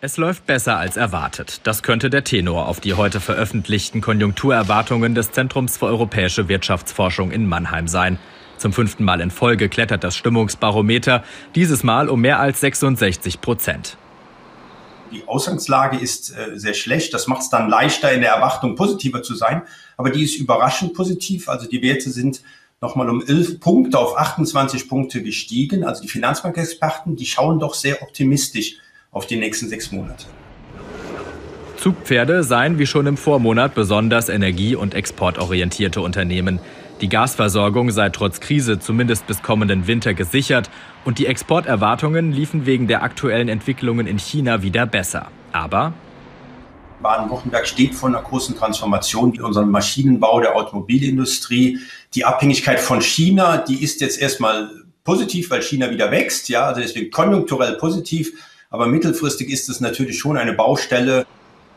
Es 0.02 0.18
läuft 0.18 0.46
besser 0.46 0.78
als 0.78 0.98
erwartet. 0.98 1.62
Das 1.64 1.82
könnte 1.82 2.10
der 2.10 2.24
Tenor 2.24 2.68
auf 2.68 2.80
die 2.80 2.94
heute 2.94 3.20
veröffentlichten 3.20 4.02
Konjunkturerwartungen 4.02 5.16
des 5.16 5.32
Zentrums 5.32 5.78
für 5.78 5.86
europäische 5.86 6.48
Wirtschaftsforschung 6.48 7.32
in 7.32 7.48
Mannheim 7.48 7.88
sein. 7.88 8.20
Zum 8.58 8.74
fünften 8.74 9.04
Mal 9.04 9.22
in 9.22 9.32
Folge 9.32 9.70
klettert 9.70 10.04
das 10.04 10.16
Stimmungsbarometer, 10.16 11.24
dieses 11.56 11.84
Mal 11.84 12.10
um 12.10 12.22
mehr 12.22 12.40
als 12.40 12.60
66 12.62 13.42
Prozent. 13.42 13.98
Die 15.12 15.28
Ausgangslage 15.28 15.98
ist 15.98 16.32
äh, 16.32 16.58
sehr 16.58 16.74
schlecht. 16.74 17.14
Das 17.14 17.28
macht 17.28 17.42
es 17.42 17.50
dann 17.50 17.70
leichter, 17.70 18.12
in 18.12 18.22
der 18.22 18.32
Erwartung 18.32 18.76
positiver 18.76 19.22
zu 19.22 19.36
sein. 19.36 19.62
Aber 19.96 20.10
die 20.10 20.24
ist 20.24 20.36
überraschend 20.36 20.94
positiv. 20.96 21.50
Also 21.50 21.68
die 21.68 21.82
Werte 21.84 22.10
sind 22.10 22.42
nochmal 22.82 23.10
um 23.10 23.24
11 23.26 23.60
Punkte 23.60 24.00
auf 24.00 24.18
28 24.18 24.90
Punkte 24.90 25.22
gestiegen. 25.22 25.84
Also 25.84 26.02
die 26.02 26.08
Finanzmarktexperten, 26.08 27.16
die 27.16 27.26
schauen 27.26 27.60
doch 27.60 27.76
sehr 27.76 28.02
optimistisch 28.02 28.78
auf 29.12 29.28
die 29.28 29.36
nächsten 29.36 29.70
sechs 29.70 29.92
Monate. 29.92 30.26
Zugpferde 31.78 32.44
seien 32.44 32.80
wie 32.80 32.86
schon 32.86 33.08
im 33.08 33.18
Vormonat 33.18 33.76
besonders 33.76 34.30
energie- 34.30 34.76
und 34.76 34.96
exportorientierte 34.96 36.02
Unternehmen. 36.02 36.60
Die 37.04 37.10
Gasversorgung 37.10 37.92
sei 37.92 38.08
trotz 38.12 38.40
Krise 38.40 38.80
zumindest 38.80 39.28
bis 39.28 39.44
kommenden 39.44 39.88
Winter 39.88 40.14
gesichert 40.14 40.70
und 41.04 41.20
die 41.20 41.26
Exporterwartungen 41.26 42.32
liefen 42.32 42.66
wegen 42.66 42.88
der 42.88 43.04
aktuellen 43.04 43.50
Entwicklungen 43.50 44.08
in 44.08 44.18
China 44.18 44.64
wieder 44.64 44.86
besser. 44.86 45.28
Aber 45.52 45.92
Baden-Württemberg 47.02 47.68
steht 47.68 47.94
vor 47.94 48.08
einer 48.08 48.22
großen 48.22 48.56
Transformation 48.56 49.34
in 49.34 49.42
unserem 49.42 49.70
Maschinenbau 49.70 50.40
der 50.40 50.56
Automobilindustrie. 50.56 51.78
Die 52.14 52.24
Abhängigkeit 52.24 52.80
von 52.80 53.02
China, 53.02 53.58
die 53.58 53.84
ist 53.84 54.00
jetzt 54.00 54.18
erstmal 54.18 54.70
positiv, 55.04 55.52
weil 55.52 55.62
China 55.62 55.92
wieder 55.92 56.10
wächst, 56.10 56.48
ja, 56.48 56.68
also 56.68 56.80
deswegen 56.80 57.12
konjunkturell 57.12 57.74
positiv, 57.74 58.32
aber 58.70 58.88
mittelfristig 58.88 59.50
ist 59.50 59.68
es 59.68 59.82
natürlich 59.82 60.18
schon 60.18 60.38
eine 60.38 60.54
Baustelle. 60.54 61.26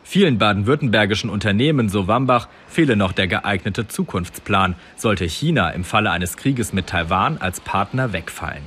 Vielen 0.09 0.38
baden-württembergischen 0.38 1.29
Unternehmen, 1.29 1.88
so 1.88 2.07
Wambach, 2.07 2.47
fehle 2.69 2.95
noch 2.95 3.11
der 3.11 3.27
geeignete 3.27 3.88
Zukunftsplan, 3.88 4.77
sollte 4.95 5.25
China 5.25 5.71
im 5.71 5.83
Falle 5.83 6.12
eines 6.12 6.37
Krieges 6.37 6.73
mit 6.73 6.87
Taiwan 6.87 7.38
als 7.38 7.59
Partner 7.59 8.12
wegfallen. 8.12 8.62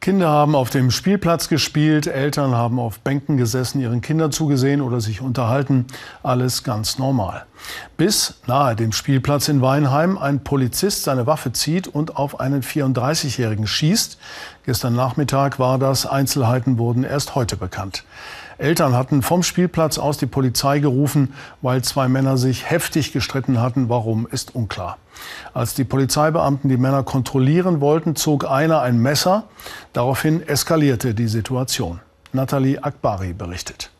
Kinder 0.00 0.28
haben 0.30 0.54
auf 0.54 0.70
dem 0.70 0.90
Spielplatz 0.90 1.50
gespielt, 1.50 2.06
Eltern 2.06 2.54
haben 2.54 2.78
auf 2.78 3.00
Bänken 3.00 3.36
gesessen, 3.36 3.82
ihren 3.82 4.00
Kindern 4.00 4.32
zugesehen 4.32 4.80
oder 4.80 5.02
sich 5.02 5.20
unterhalten. 5.20 5.84
Alles 6.22 6.64
ganz 6.64 6.98
normal. 6.98 7.44
Bis 7.98 8.40
nahe 8.46 8.76
dem 8.76 8.92
Spielplatz 8.92 9.48
in 9.48 9.60
Weinheim 9.60 10.16
ein 10.16 10.42
Polizist 10.42 11.02
seine 11.02 11.26
Waffe 11.26 11.52
zieht 11.52 11.86
und 11.86 12.16
auf 12.16 12.40
einen 12.40 12.62
34-Jährigen 12.62 13.66
schießt. 13.66 14.18
Gestern 14.64 14.94
Nachmittag 14.94 15.58
war 15.58 15.78
das. 15.78 16.06
Einzelheiten 16.06 16.78
wurden 16.78 17.04
erst 17.04 17.34
heute 17.34 17.56
bekannt. 17.56 18.04
Eltern 18.58 18.94
hatten 18.94 19.22
vom 19.22 19.44
Spielplatz 19.44 19.98
aus 19.98 20.18
die 20.18 20.26
Polizei 20.26 20.80
gerufen, 20.80 21.32
weil 21.62 21.82
zwei 21.82 22.08
Männer 22.08 22.36
sich 22.36 22.68
heftig 22.68 23.12
gestritten 23.12 23.60
hatten. 23.60 23.88
Warum 23.88 24.26
ist 24.26 24.54
unklar. 24.54 24.98
Als 25.54 25.74
die 25.74 25.84
Polizeibeamten 25.84 26.68
die 26.68 26.76
Männer 26.76 27.04
kontrollieren 27.04 27.80
wollten, 27.80 28.16
zog 28.16 28.50
einer 28.50 28.82
ein 28.82 28.98
Messer. 28.98 29.44
Daraufhin 29.92 30.46
eskalierte 30.46 31.14
die 31.14 31.28
Situation. 31.28 32.00
Nathalie 32.32 32.82
Akbari 32.82 33.32
berichtet. 33.32 33.90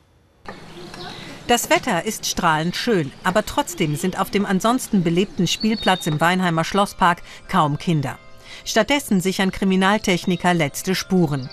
Das 1.47 1.71
Wetter 1.71 2.05
ist 2.05 2.27
strahlend 2.27 2.77
schön, 2.77 3.11
aber 3.25 3.47
trotzdem 3.47 3.97
sind 3.97 4.21
auf 4.21 4.31
dem 4.31 4.44
ansonsten 4.44 5.03
belebten 5.03 5.47
Spielplatz 5.47 6.07
im 6.07 6.21
Weinheimer 6.21 6.64
Schlosspark 6.64 7.23
kaum 7.49 7.79
Kinder. 7.79 8.18
Stattdessen 8.64 9.21
sichern 9.21 9.51
Kriminaltechniker 9.51 10.53
letzte 10.53 10.94
Spuren. 10.94 11.49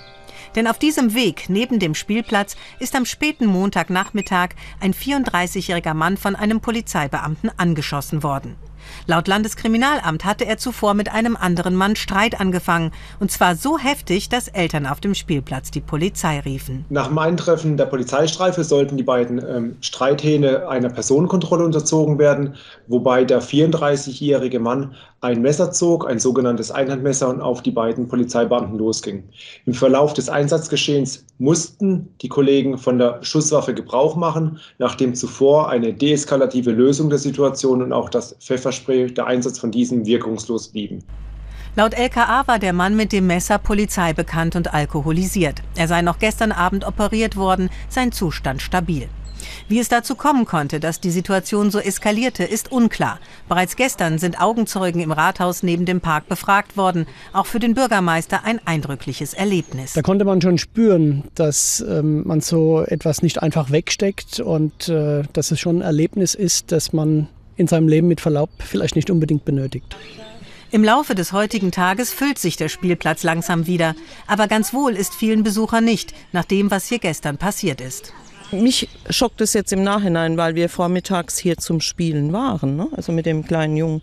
Denn 0.55 0.67
auf 0.67 0.79
diesem 0.79 1.13
Weg 1.13 1.45
neben 1.49 1.79
dem 1.79 1.95
Spielplatz 1.95 2.55
ist 2.79 2.95
am 2.95 3.05
späten 3.05 3.45
Montagnachmittag 3.45 4.49
ein 4.79 4.93
34-jähriger 4.93 5.93
Mann 5.93 6.17
von 6.17 6.35
einem 6.35 6.61
Polizeibeamten 6.61 7.51
angeschossen 7.57 8.23
worden. 8.23 8.55
Laut 9.07 9.27
Landeskriminalamt 9.27 10.25
hatte 10.25 10.45
er 10.45 10.57
zuvor 10.57 10.93
mit 10.93 11.11
einem 11.11 11.35
anderen 11.35 11.75
Mann 11.75 11.95
Streit 11.95 12.39
angefangen. 12.39 12.91
Und 13.19 13.31
zwar 13.31 13.55
so 13.55 13.77
heftig, 13.77 14.29
dass 14.29 14.47
Eltern 14.47 14.85
auf 14.85 14.99
dem 14.99 15.15
Spielplatz 15.15 15.71
die 15.71 15.81
Polizei 15.81 16.39
riefen. 16.39 16.85
Nach 16.89 17.07
dem 17.07 17.17
Eintreffen 17.17 17.77
der 17.77 17.85
Polizeistreife 17.85 18.63
sollten 18.63 18.97
die 18.97 19.03
beiden 19.03 19.39
ähm, 19.39 19.77
Streithähne 19.81 20.67
einer 20.67 20.89
Personenkontrolle 20.89 21.65
unterzogen 21.65 22.19
werden, 22.19 22.55
wobei 22.87 23.23
der 23.23 23.41
34-jährige 23.41 24.59
Mann 24.59 24.95
ein 25.25 25.41
Messer 25.41 25.71
zog, 25.71 26.07
ein 26.07 26.19
sogenanntes 26.19 26.71
Einhandmesser, 26.71 27.29
und 27.29 27.41
auf 27.41 27.63
die 27.63 27.71
beiden 27.71 28.07
Polizeibeamten 28.07 28.77
losging. 28.77 29.23
Im 29.65 29.73
Verlauf 29.73 30.13
des 30.13 30.29
Einsatzgeschehens 30.29 31.25
mussten 31.39 32.07
die 32.21 32.29
Kollegen 32.29 32.77
von 32.77 32.99
der 32.99 33.23
Schusswaffe 33.23 33.73
Gebrauch 33.73 34.15
machen, 34.15 34.59
nachdem 34.77 35.15
zuvor 35.15 35.69
eine 35.69 35.93
deeskalative 35.93 36.71
Lösung 36.71 37.09
der 37.09 37.19
Situation 37.19 37.81
und 37.81 37.91
auch 37.91 38.09
das 38.09 38.35
Pfefferspray, 38.39 39.11
der 39.11 39.25
Einsatz 39.25 39.57
von 39.57 39.71
diesem 39.71 40.05
wirkungslos 40.05 40.67
blieben. 40.69 41.03
Laut 41.75 41.93
LKA 41.93 42.47
war 42.47 42.59
der 42.59 42.71
Mann 42.71 42.95
mit 42.95 43.11
dem 43.11 43.27
Messer 43.27 43.57
Polizei 43.57 44.13
bekannt 44.13 44.55
und 44.55 44.73
alkoholisiert. 44.73 45.61
Er 45.75 45.87
sei 45.87 46.03
noch 46.03 46.19
gestern 46.19 46.53
Abend 46.53 46.87
operiert 46.87 47.35
worden, 47.35 47.69
sein 47.89 48.11
Zustand 48.13 48.61
stabil. 48.61 49.09
Wie 49.67 49.79
es 49.79 49.89
dazu 49.89 50.15
kommen 50.15 50.45
konnte, 50.45 50.79
dass 50.79 50.99
die 50.99 51.11
Situation 51.11 51.71
so 51.71 51.79
eskalierte, 51.79 52.43
ist 52.43 52.71
unklar. 52.71 53.19
Bereits 53.47 53.75
gestern 53.75 54.19
sind 54.19 54.41
Augenzeugen 54.41 55.01
im 55.01 55.11
Rathaus 55.11 55.63
neben 55.63 55.85
dem 55.85 56.01
Park 56.01 56.27
befragt 56.27 56.77
worden. 56.77 57.07
Auch 57.33 57.45
für 57.45 57.59
den 57.59 57.73
Bürgermeister 57.73 58.43
ein 58.43 58.59
eindrückliches 58.65 59.33
Erlebnis. 59.33 59.93
Da 59.93 60.01
konnte 60.01 60.25
man 60.25 60.41
schon 60.41 60.57
spüren, 60.57 61.23
dass 61.35 61.83
ähm, 61.87 62.23
man 62.25 62.41
so 62.41 62.81
etwas 62.81 63.21
nicht 63.21 63.41
einfach 63.41 63.71
wegsteckt 63.71 64.39
und 64.39 64.89
äh, 64.89 65.23
dass 65.33 65.51
es 65.51 65.59
schon 65.59 65.77
ein 65.77 65.81
Erlebnis 65.81 66.35
ist, 66.35 66.71
das 66.71 66.93
man 66.93 67.27
in 67.57 67.67
seinem 67.67 67.87
Leben 67.87 68.07
mit 68.07 68.21
Verlaub 68.21 68.49
vielleicht 68.59 68.95
nicht 68.95 69.09
unbedingt 69.09 69.45
benötigt. 69.45 69.95
Im 70.71 70.83
Laufe 70.83 71.15
des 71.15 71.31
heutigen 71.31 71.71
Tages 71.71 72.11
füllt 72.11 72.37
sich 72.37 72.57
der 72.57 72.69
Spielplatz 72.69 73.23
langsam 73.23 73.65
wieder. 73.65 73.95
Aber 74.27 74.47
ganz 74.47 74.73
wohl 74.73 74.93
ist 74.93 75.13
vielen 75.13 75.43
Besuchern 75.43 75.85
nicht, 75.85 76.13
nach 76.33 76.43
dem, 76.43 76.69
was 76.69 76.87
hier 76.87 76.99
gestern 76.99 77.37
passiert 77.37 77.79
ist. 77.79 78.13
Mich 78.51 78.89
schockt 79.09 79.41
es 79.41 79.53
jetzt 79.53 79.73
im 79.73 79.83
Nachhinein, 79.83 80.37
weil 80.37 80.55
wir 80.55 80.69
vormittags 80.69 81.37
hier 81.37 81.57
zum 81.57 81.81
Spielen 81.81 82.31
waren, 82.31 82.75
ne? 82.75 82.87
also 82.95 83.11
mit 83.11 83.25
dem 83.25 83.45
kleinen 83.45 83.75
Jungen. 83.75 84.01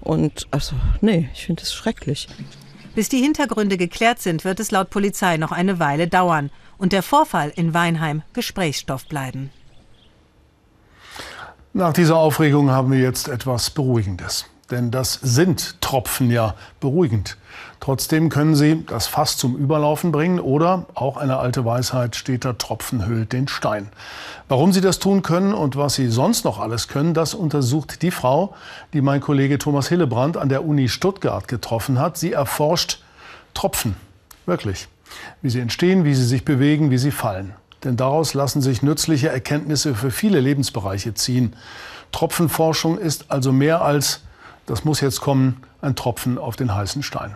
Und 0.00 0.46
also, 0.50 0.76
nee, 1.00 1.28
ich 1.32 1.46
finde 1.46 1.62
es 1.62 1.72
schrecklich. 1.72 2.28
Bis 2.94 3.08
die 3.08 3.20
Hintergründe 3.20 3.76
geklärt 3.76 4.20
sind, 4.20 4.44
wird 4.44 4.60
es 4.60 4.70
laut 4.70 4.90
Polizei 4.90 5.36
noch 5.36 5.52
eine 5.52 5.78
Weile 5.78 6.08
dauern 6.08 6.50
und 6.78 6.92
der 6.92 7.02
Vorfall 7.02 7.52
in 7.54 7.74
Weinheim 7.74 8.22
Gesprächsstoff 8.32 9.06
bleiben. 9.06 9.50
Nach 11.72 11.92
dieser 11.92 12.16
Aufregung 12.16 12.70
haben 12.70 12.90
wir 12.90 12.98
jetzt 12.98 13.28
etwas 13.28 13.70
Beruhigendes. 13.70 14.46
Denn 14.70 14.90
das 14.90 15.14
sind 15.14 15.80
Tropfen 15.80 16.30
ja 16.30 16.54
beruhigend. 16.80 17.38
Trotzdem 17.80 18.28
können 18.28 18.54
sie 18.54 18.84
das 18.86 19.06
Fass 19.06 19.38
zum 19.38 19.56
Überlaufen 19.56 20.12
bringen 20.12 20.40
oder, 20.40 20.84
auch 20.94 21.16
eine 21.16 21.38
alte 21.38 21.64
Weisheit, 21.64 22.16
steter 22.16 22.58
Tropfen 22.58 23.06
hüllt 23.06 23.32
den 23.32 23.48
Stein. 23.48 23.88
Warum 24.46 24.72
sie 24.72 24.82
das 24.82 24.98
tun 24.98 25.22
können 25.22 25.54
und 25.54 25.76
was 25.76 25.94
sie 25.94 26.08
sonst 26.08 26.44
noch 26.44 26.58
alles 26.58 26.88
können, 26.88 27.14
das 27.14 27.32
untersucht 27.32 28.02
die 28.02 28.10
Frau, 28.10 28.54
die 28.92 29.00
mein 29.00 29.22
Kollege 29.22 29.56
Thomas 29.58 29.88
Hillebrand 29.88 30.36
an 30.36 30.50
der 30.50 30.64
Uni 30.66 30.88
Stuttgart 30.88 31.48
getroffen 31.48 31.98
hat. 31.98 32.18
Sie 32.18 32.32
erforscht 32.32 33.02
Tropfen. 33.54 33.96
Wirklich. 34.44 34.88
Wie 35.40 35.48
sie 35.48 35.60
entstehen, 35.60 36.04
wie 36.04 36.14
sie 36.14 36.26
sich 36.26 36.44
bewegen, 36.44 36.90
wie 36.90 36.98
sie 36.98 37.10
fallen. 37.10 37.54
Denn 37.84 37.96
daraus 37.96 38.34
lassen 38.34 38.60
sich 38.60 38.82
nützliche 38.82 39.28
Erkenntnisse 39.28 39.94
für 39.94 40.10
viele 40.10 40.40
Lebensbereiche 40.40 41.14
ziehen. 41.14 41.54
Tropfenforschung 42.12 42.98
ist 42.98 43.30
also 43.30 43.52
mehr 43.52 43.82
als, 43.82 44.22
das 44.68 44.84
muss 44.84 45.00
jetzt 45.00 45.20
kommen, 45.20 45.62
ein 45.80 45.96
Tropfen 45.96 46.38
auf 46.38 46.54
den 46.54 46.74
heißen 46.74 47.02
Stein. 47.02 47.34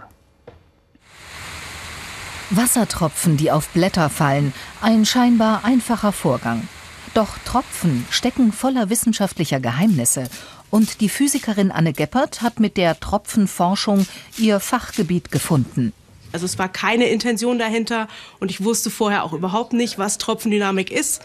Wassertropfen, 2.50 3.38
die 3.38 3.50
auf 3.50 3.68
Blätter 3.70 4.10
fallen, 4.10 4.52
ein 4.82 5.06
scheinbar 5.06 5.64
einfacher 5.64 6.12
Vorgang. 6.12 6.68
Doch 7.14 7.38
Tropfen 7.44 8.06
stecken 8.10 8.52
voller 8.52 8.90
wissenschaftlicher 8.90 9.58
Geheimnisse. 9.58 10.28
Und 10.70 11.00
die 11.00 11.08
Physikerin 11.08 11.70
Anne 11.70 11.92
Geppert 11.92 12.42
hat 12.42 12.60
mit 12.60 12.76
der 12.76 13.00
Tropfenforschung 13.00 14.06
ihr 14.38 14.60
Fachgebiet 14.60 15.30
gefunden. 15.30 15.92
Also 16.32 16.46
es 16.46 16.58
war 16.58 16.68
keine 16.68 17.06
Intention 17.06 17.58
dahinter 17.58 18.08
und 18.40 18.50
ich 18.50 18.64
wusste 18.64 18.90
vorher 18.90 19.24
auch 19.24 19.32
überhaupt 19.32 19.72
nicht, 19.72 19.98
was 19.98 20.18
Tropfendynamik 20.18 20.90
ist 20.90 21.22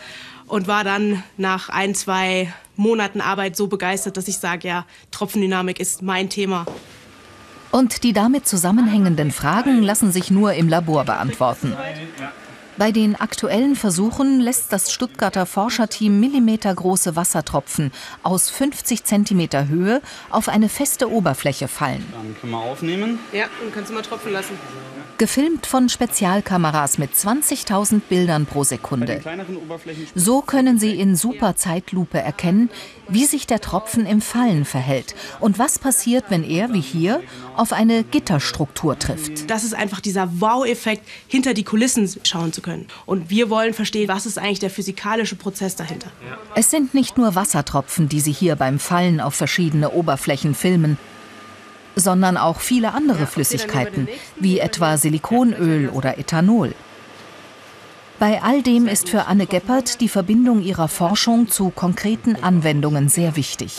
und 0.47 0.67
war 0.67 0.83
dann 0.83 1.23
nach 1.37 1.69
ein, 1.69 1.95
zwei 1.95 2.53
Monaten 2.75 3.21
Arbeit 3.21 3.55
so 3.55 3.67
begeistert, 3.67 4.17
dass 4.17 4.27
ich 4.27 4.37
sage, 4.37 4.67
ja, 4.67 4.85
Tropfendynamik 5.11 5.79
ist 5.79 6.01
mein 6.01 6.29
Thema. 6.29 6.65
Und 7.71 8.03
die 8.03 8.13
damit 8.13 8.47
zusammenhängenden 8.47 9.31
Fragen 9.31 9.81
lassen 9.81 10.11
sich 10.11 10.31
nur 10.31 10.53
im 10.53 10.69
Labor 10.69 11.03
beantworten. 11.03 11.75
Bei 12.77 12.91
den 12.91 13.15
aktuellen 13.15 13.75
Versuchen 13.75 14.39
lässt 14.39 14.71
das 14.71 14.91
Stuttgarter 14.91 15.47
Forscherteam 15.47 16.19
millimetergroße 16.19 17.15
Wassertropfen 17.15 17.91
aus 18.21 18.51
50 18.51 19.03
cm 19.03 19.67
Höhe 19.67 19.99
auf 20.29 20.47
eine 20.47 20.69
feste 20.69 21.11
Oberfläche 21.11 21.67
fallen. 21.67 22.05
Dann 22.11 22.35
können 22.39 22.51
wir 22.51 22.59
aufnehmen. 22.59 23.17
Ja, 23.33 23.45
und 23.63 23.73
kannst 23.73 23.89
du 23.89 23.95
mal 23.95 24.03
tropfen 24.03 24.31
lassen. 24.31 24.53
Gefilmt 25.17 25.65
von 25.65 25.89
Spezialkameras 25.89 26.99
mit 26.99 27.15
20.000 27.15 28.01
Bildern 28.01 28.45
pro 28.45 28.63
Sekunde. 28.63 29.23
So 30.13 30.41
können 30.41 30.77
sie 30.77 30.99
in 30.99 31.15
super 31.15 31.55
Zeitlupe 31.55 32.19
erkennen, 32.19 32.69
wie 33.07 33.25
sich 33.25 33.47
der 33.47 33.59
Tropfen 33.59 34.05
im 34.05 34.21
Fallen 34.21 34.65
verhält 34.65 35.15
und 35.39 35.57
was 35.57 35.79
passiert, 35.79 36.25
wenn 36.29 36.43
er, 36.43 36.71
wie 36.73 36.81
hier, 36.81 37.23
auf 37.55 37.73
eine 37.73 38.03
Gitterstruktur 38.03 38.99
trifft. 38.99 39.49
Das 39.49 39.63
ist 39.63 39.73
einfach 39.73 40.01
dieser 40.01 40.39
Wow-Effekt, 40.39 41.01
hinter 41.27 41.55
die 41.55 41.63
Kulissen 41.63 42.07
schauen 42.23 42.53
zu 42.53 42.61
können. 42.61 42.66
Und 43.05 43.29
wir 43.29 43.49
wollen 43.49 43.73
verstehen, 43.73 44.07
was 44.07 44.25
ist 44.25 44.37
eigentlich 44.37 44.59
der 44.59 44.69
physikalische 44.69 45.35
Prozess 45.35 45.75
dahinter. 45.75 46.09
Es 46.55 46.71
sind 46.71 46.93
nicht 46.93 47.17
nur 47.17 47.35
Wassertropfen, 47.35 48.09
die 48.09 48.19
sie 48.19 48.31
hier 48.31 48.55
beim 48.55 48.79
Fallen 48.79 49.19
auf 49.19 49.35
verschiedene 49.35 49.91
Oberflächen 49.91 50.55
filmen, 50.55 50.97
sondern 51.95 52.37
auch 52.37 52.59
viele 52.59 52.93
andere 52.93 53.25
Flüssigkeiten, 53.27 54.07
wie 54.39 54.59
etwa 54.59 54.97
Silikonöl 54.97 55.89
oder 55.89 56.17
Ethanol. 56.17 56.73
Bei 58.19 58.41
all 58.41 58.63
dem 58.63 58.87
ist 58.87 59.09
für 59.09 59.25
Anne 59.25 59.45
Geppert 59.45 60.01
die 60.01 60.09
Verbindung 60.09 60.63
ihrer 60.63 60.87
Forschung 60.87 61.49
zu 61.49 61.69
konkreten 61.69 62.35
Anwendungen 62.35 63.09
sehr 63.09 63.35
wichtig. 63.35 63.77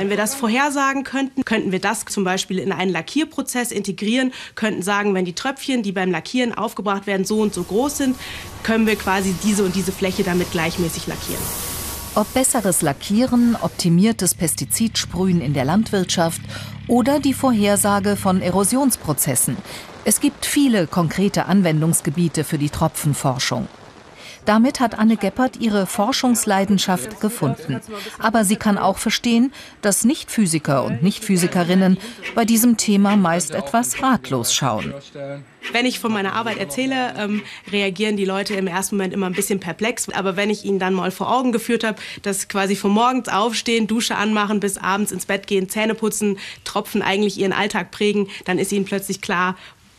Wenn 0.00 0.08
wir 0.08 0.16
das 0.16 0.34
vorhersagen 0.34 1.04
könnten, 1.04 1.44
könnten 1.44 1.72
wir 1.72 1.78
das 1.78 2.06
zum 2.06 2.24
Beispiel 2.24 2.58
in 2.58 2.72
einen 2.72 2.90
Lackierprozess 2.90 3.70
integrieren, 3.70 4.32
könnten 4.54 4.80
sagen, 4.80 5.12
wenn 5.12 5.26
die 5.26 5.34
Tröpfchen, 5.34 5.82
die 5.82 5.92
beim 5.92 6.10
Lackieren 6.10 6.54
aufgebracht 6.54 7.06
werden, 7.06 7.26
so 7.26 7.42
und 7.42 7.52
so 7.52 7.64
groß 7.64 7.98
sind, 7.98 8.16
können 8.62 8.86
wir 8.86 8.96
quasi 8.96 9.34
diese 9.44 9.62
und 9.62 9.74
diese 9.74 9.92
Fläche 9.92 10.22
damit 10.22 10.52
gleichmäßig 10.52 11.06
lackieren. 11.06 11.42
Ob 12.14 12.32
besseres 12.32 12.80
Lackieren, 12.80 13.58
optimiertes 13.60 14.34
Pestizidsprühen 14.34 15.42
in 15.42 15.52
der 15.52 15.66
Landwirtschaft 15.66 16.40
oder 16.88 17.20
die 17.20 17.34
Vorhersage 17.34 18.16
von 18.16 18.40
Erosionsprozessen. 18.40 19.58
Es 20.06 20.22
gibt 20.22 20.46
viele 20.46 20.86
konkrete 20.86 21.44
Anwendungsgebiete 21.44 22.44
für 22.44 22.56
die 22.56 22.70
Tropfenforschung. 22.70 23.68
Damit 24.50 24.80
hat 24.80 24.98
Anne 24.98 25.16
Geppert 25.16 25.60
ihre 25.60 25.86
Forschungsleidenschaft 25.86 27.20
gefunden. 27.20 27.80
Aber 28.18 28.44
sie 28.44 28.56
kann 28.56 28.78
auch 28.78 28.98
verstehen, 28.98 29.52
dass 29.80 30.04
Nichtphysiker 30.04 30.82
und 30.82 31.04
Nichtphysikerinnen 31.04 31.98
bei 32.34 32.44
diesem 32.44 32.76
Thema 32.76 33.14
meist 33.14 33.52
etwas 33.52 34.02
ratlos 34.02 34.52
schauen. 34.52 34.92
Wenn 35.70 35.86
ich 35.86 36.00
von 36.00 36.12
meiner 36.12 36.32
Arbeit 36.32 36.58
erzähle, 36.58 37.14
ähm, 37.16 37.42
reagieren 37.70 38.16
die 38.16 38.24
Leute 38.24 38.54
im 38.54 38.66
ersten 38.66 38.96
Moment 38.96 39.14
immer 39.14 39.26
ein 39.26 39.34
bisschen 39.34 39.60
perplex. 39.60 40.08
Aber 40.08 40.34
wenn 40.34 40.50
ich 40.50 40.64
ihnen 40.64 40.80
dann 40.80 40.94
mal 40.94 41.12
vor 41.12 41.32
Augen 41.32 41.52
geführt 41.52 41.84
habe, 41.84 42.02
dass 42.22 42.48
quasi 42.48 42.74
von 42.74 42.90
morgens 42.90 43.28
aufstehen, 43.28 43.86
Dusche 43.86 44.16
anmachen, 44.16 44.58
bis 44.58 44.78
abends 44.78 45.12
ins 45.12 45.26
Bett 45.26 45.46
gehen, 45.46 45.68
Zähne 45.68 45.94
putzen, 45.94 46.40
Tropfen 46.64 47.02
eigentlich 47.02 47.38
ihren 47.38 47.52
Alltag 47.52 47.92
prägen, 47.92 48.26
dann 48.46 48.58
ist 48.58 48.72
ihnen 48.72 48.84
plötzlich 48.84 49.20
klar, 49.20 49.56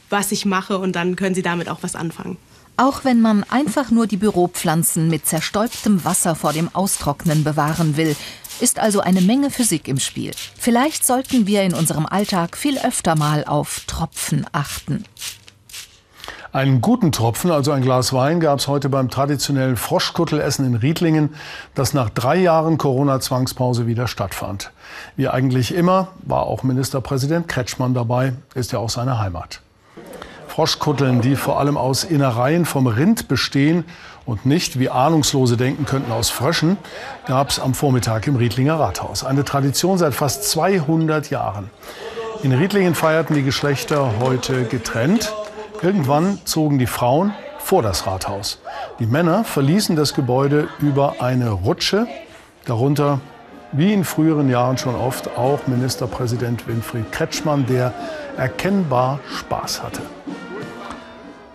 was 0.09 0.33
ich 0.33 0.45
mache 0.45 0.77
und 0.77 0.97
dann 0.97 1.15
können 1.15 1.35
sie 1.35 1.41
damit 1.41 1.69
auch 1.69 1.83
was 1.83 1.95
anfangen. 1.95 2.35
Auch 2.77 3.03
wenn 3.03 3.21
man 3.21 3.43
einfach 3.43 3.91
nur 3.91 4.07
die 4.07 4.17
Büropflanzen 4.17 5.09
mit 5.09 5.25
zerstäubtem 5.27 6.03
Wasser 6.03 6.35
vor 6.35 6.53
dem 6.53 6.73
Austrocknen 6.73 7.43
bewahren 7.43 7.97
will, 7.97 8.15
ist 8.59 8.79
also 8.79 9.01
eine 9.01 9.21
Menge 9.21 9.49
Physik 9.49 9.87
im 9.87 9.99
Spiel. 9.99 10.31
Vielleicht 10.57 11.05
sollten 11.05 11.47
wir 11.47 11.63
in 11.63 11.73
unserem 11.73 12.05
Alltag 12.05 12.57
viel 12.57 12.77
öfter 12.77 13.15
mal 13.15 13.43
auf 13.45 13.81
Tropfen 13.87 14.45
achten. 14.51 15.03
Einen 16.53 16.81
guten 16.81 17.13
Tropfen, 17.13 17.49
also 17.49 17.71
ein 17.71 17.81
Glas 17.81 18.11
Wein, 18.11 18.41
gab 18.41 18.59
es 18.59 18.67
heute 18.67 18.89
beim 18.89 19.09
traditionellen 19.09 19.77
Froschkuttelessen 19.77 20.65
in 20.65 20.75
Riedlingen, 20.75 21.33
das 21.75 21.93
nach 21.93 22.09
drei 22.09 22.35
Jahren 22.35 22.77
Corona-Zwangspause 22.77 23.87
wieder 23.87 24.09
stattfand. 24.09 24.71
Wie 25.15 25.29
eigentlich 25.29 25.73
immer 25.73 26.09
war 26.23 26.43
auch 26.43 26.63
Ministerpräsident 26.63 27.47
Kretschmann 27.47 27.93
dabei, 27.93 28.33
ist 28.53 28.73
ja 28.73 28.79
auch 28.79 28.89
seine 28.89 29.17
Heimat. 29.17 29.61
Froschkutteln, 30.61 31.21
die 31.21 31.35
vor 31.35 31.59
allem 31.59 31.75
aus 31.75 32.03
Innereien 32.03 32.65
vom 32.65 32.85
Rind 32.85 33.27
bestehen 33.27 33.83
und 34.27 34.45
nicht, 34.45 34.77
wie 34.77 34.91
Ahnungslose 34.91 35.57
denken 35.57 35.85
könnten, 35.85 36.11
aus 36.11 36.29
Fröschen, 36.29 36.77
gab 37.25 37.49
es 37.49 37.59
am 37.59 37.73
Vormittag 37.73 38.27
im 38.27 38.35
Riedlinger 38.35 38.79
Rathaus. 38.79 39.23
Eine 39.23 39.43
Tradition 39.43 39.97
seit 39.97 40.13
fast 40.13 40.43
200 40.51 41.31
Jahren. 41.31 41.71
In 42.43 42.51
Riedlingen 42.51 42.93
feierten 42.93 43.35
die 43.35 43.41
Geschlechter 43.41 44.11
heute 44.19 44.65
getrennt. 44.65 45.33
Irgendwann 45.81 46.37
zogen 46.45 46.77
die 46.77 46.85
Frauen 46.85 47.33
vor 47.57 47.81
das 47.81 48.05
Rathaus. 48.05 48.59
Die 48.99 49.07
Männer 49.07 49.43
verließen 49.43 49.95
das 49.95 50.13
Gebäude 50.13 50.67
über 50.77 51.15
eine 51.21 51.49
Rutsche, 51.49 52.05
darunter 52.65 53.19
wie 53.71 53.93
in 53.93 54.03
früheren 54.03 54.47
Jahren 54.47 54.77
schon 54.77 54.93
oft 54.93 55.35
auch 55.35 55.65
Ministerpräsident 55.65 56.67
Winfried 56.67 57.11
Kretschmann, 57.11 57.65
der 57.65 57.95
erkennbar 58.37 59.19
Spaß 59.39 59.81
hatte. 59.81 60.01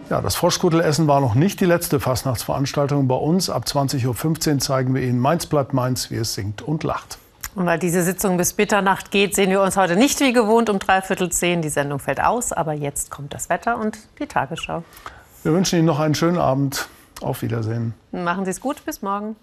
Ja, 0.09 0.21
das 0.21 0.37
Froschkuttelessen 0.37 1.09
war 1.09 1.21
noch 1.21 1.35
nicht 1.35 1.61
die 1.61 1.64
letzte 1.64 1.99
Fastnachtsveranstaltung 1.99 3.09
bei 3.09 3.16
uns. 3.16 3.51
Ab 3.51 3.64
20.15 3.66 4.53
Uhr 4.53 4.59
zeigen 4.61 4.95
wir 4.95 5.03
Ihnen 5.03 5.19
Mainz 5.19 5.47
bleibt 5.47 5.73
Mainz, 5.75 6.11
wie 6.12 6.16
es 6.16 6.35
singt 6.35 6.62
und 6.62 6.85
lacht. 6.85 7.19
Und 7.57 7.66
weil 7.66 7.79
diese 7.79 8.03
Sitzung 8.03 8.37
bis 8.37 8.57
Mitternacht 8.57 9.11
geht, 9.11 9.35
sehen 9.35 9.51
wir 9.51 9.62
uns 9.62 9.77
heute 9.77 9.97
nicht 9.97 10.21
wie 10.21 10.33
gewohnt 10.33 10.71
um 10.71 10.79
dreiviertel 10.79 11.33
zehn. 11.33 11.61
Die 11.61 11.71
Sendung 11.71 11.99
fällt 11.99 12.23
aus, 12.23 12.53
aber 12.53 12.75
jetzt 12.75 13.11
kommt 13.11 13.35
das 13.35 13.49
Wetter 13.49 13.79
und 13.79 13.99
die 14.21 14.27
Tagesschau. 14.27 14.85
Wir 15.42 15.53
wünschen 15.53 15.79
Ihnen 15.79 15.87
noch 15.87 15.99
einen 15.99 16.14
schönen 16.14 16.38
Abend. 16.38 16.88
Auf 17.23 17.40
Wiedersehen. 17.40 17.95
Machen 18.12 18.45
Sie 18.45 18.51
es 18.51 18.61
gut. 18.61 18.85
Bis 18.85 19.01
morgen. 19.01 19.37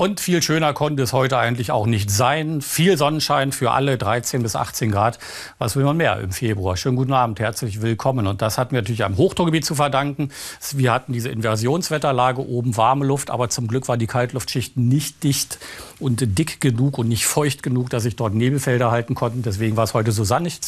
Und 0.00 0.18
viel 0.18 0.40
schöner 0.40 0.72
konnte 0.72 1.02
es 1.02 1.12
heute 1.12 1.36
eigentlich 1.36 1.72
auch 1.72 1.84
nicht 1.84 2.10
sein. 2.10 2.62
Viel 2.62 2.96
Sonnenschein 2.96 3.52
für 3.52 3.72
alle, 3.72 3.98
13 3.98 4.42
bis 4.42 4.56
18 4.56 4.90
Grad. 4.90 5.18
Was 5.58 5.76
will 5.76 5.84
man 5.84 5.98
mehr 5.98 6.18
im 6.20 6.32
Februar? 6.32 6.78
Schönen 6.78 6.96
guten 6.96 7.12
Abend, 7.12 7.38
herzlich 7.38 7.82
willkommen. 7.82 8.26
Und 8.26 8.40
das 8.40 8.56
hatten 8.56 8.72
wir 8.72 8.80
natürlich 8.80 9.04
am 9.04 9.18
Hochdruckgebiet 9.18 9.66
zu 9.66 9.74
verdanken. 9.74 10.30
Wir 10.74 10.94
hatten 10.94 11.12
diese 11.12 11.28
Inversionswetterlage, 11.28 12.40
oben 12.40 12.78
warme 12.78 13.04
Luft, 13.04 13.28
aber 13.28 13.50
zum 13.50 13.68
Glück 13.68 13.88
war 13.88 13.98
die 13.98 14.06
Kaltluftschicht 14.06 14.78
nicht 14.78 15.22
dicht 15.22 15.58
und 15.98 16.38
dick 16.38 16.62
genug 16.62 16.96
und 16.96 17.06
nicht 17.06 17.26
feucht 17.26 17.62
genug, 17.62 17.90
dass 17.90 18.04
sich 18.04 18.16
dort 18.16 18.32
Nebelfelder 18.32 18.90
halten 18.90 19.14
konnten. 19.14 19.42
Deswegen 19.42 19.76
war 19.76 19.84
es 19.84 19.92
heute 19.92 20.12
so 20.12 20.24
sonnig. 20.24 20.60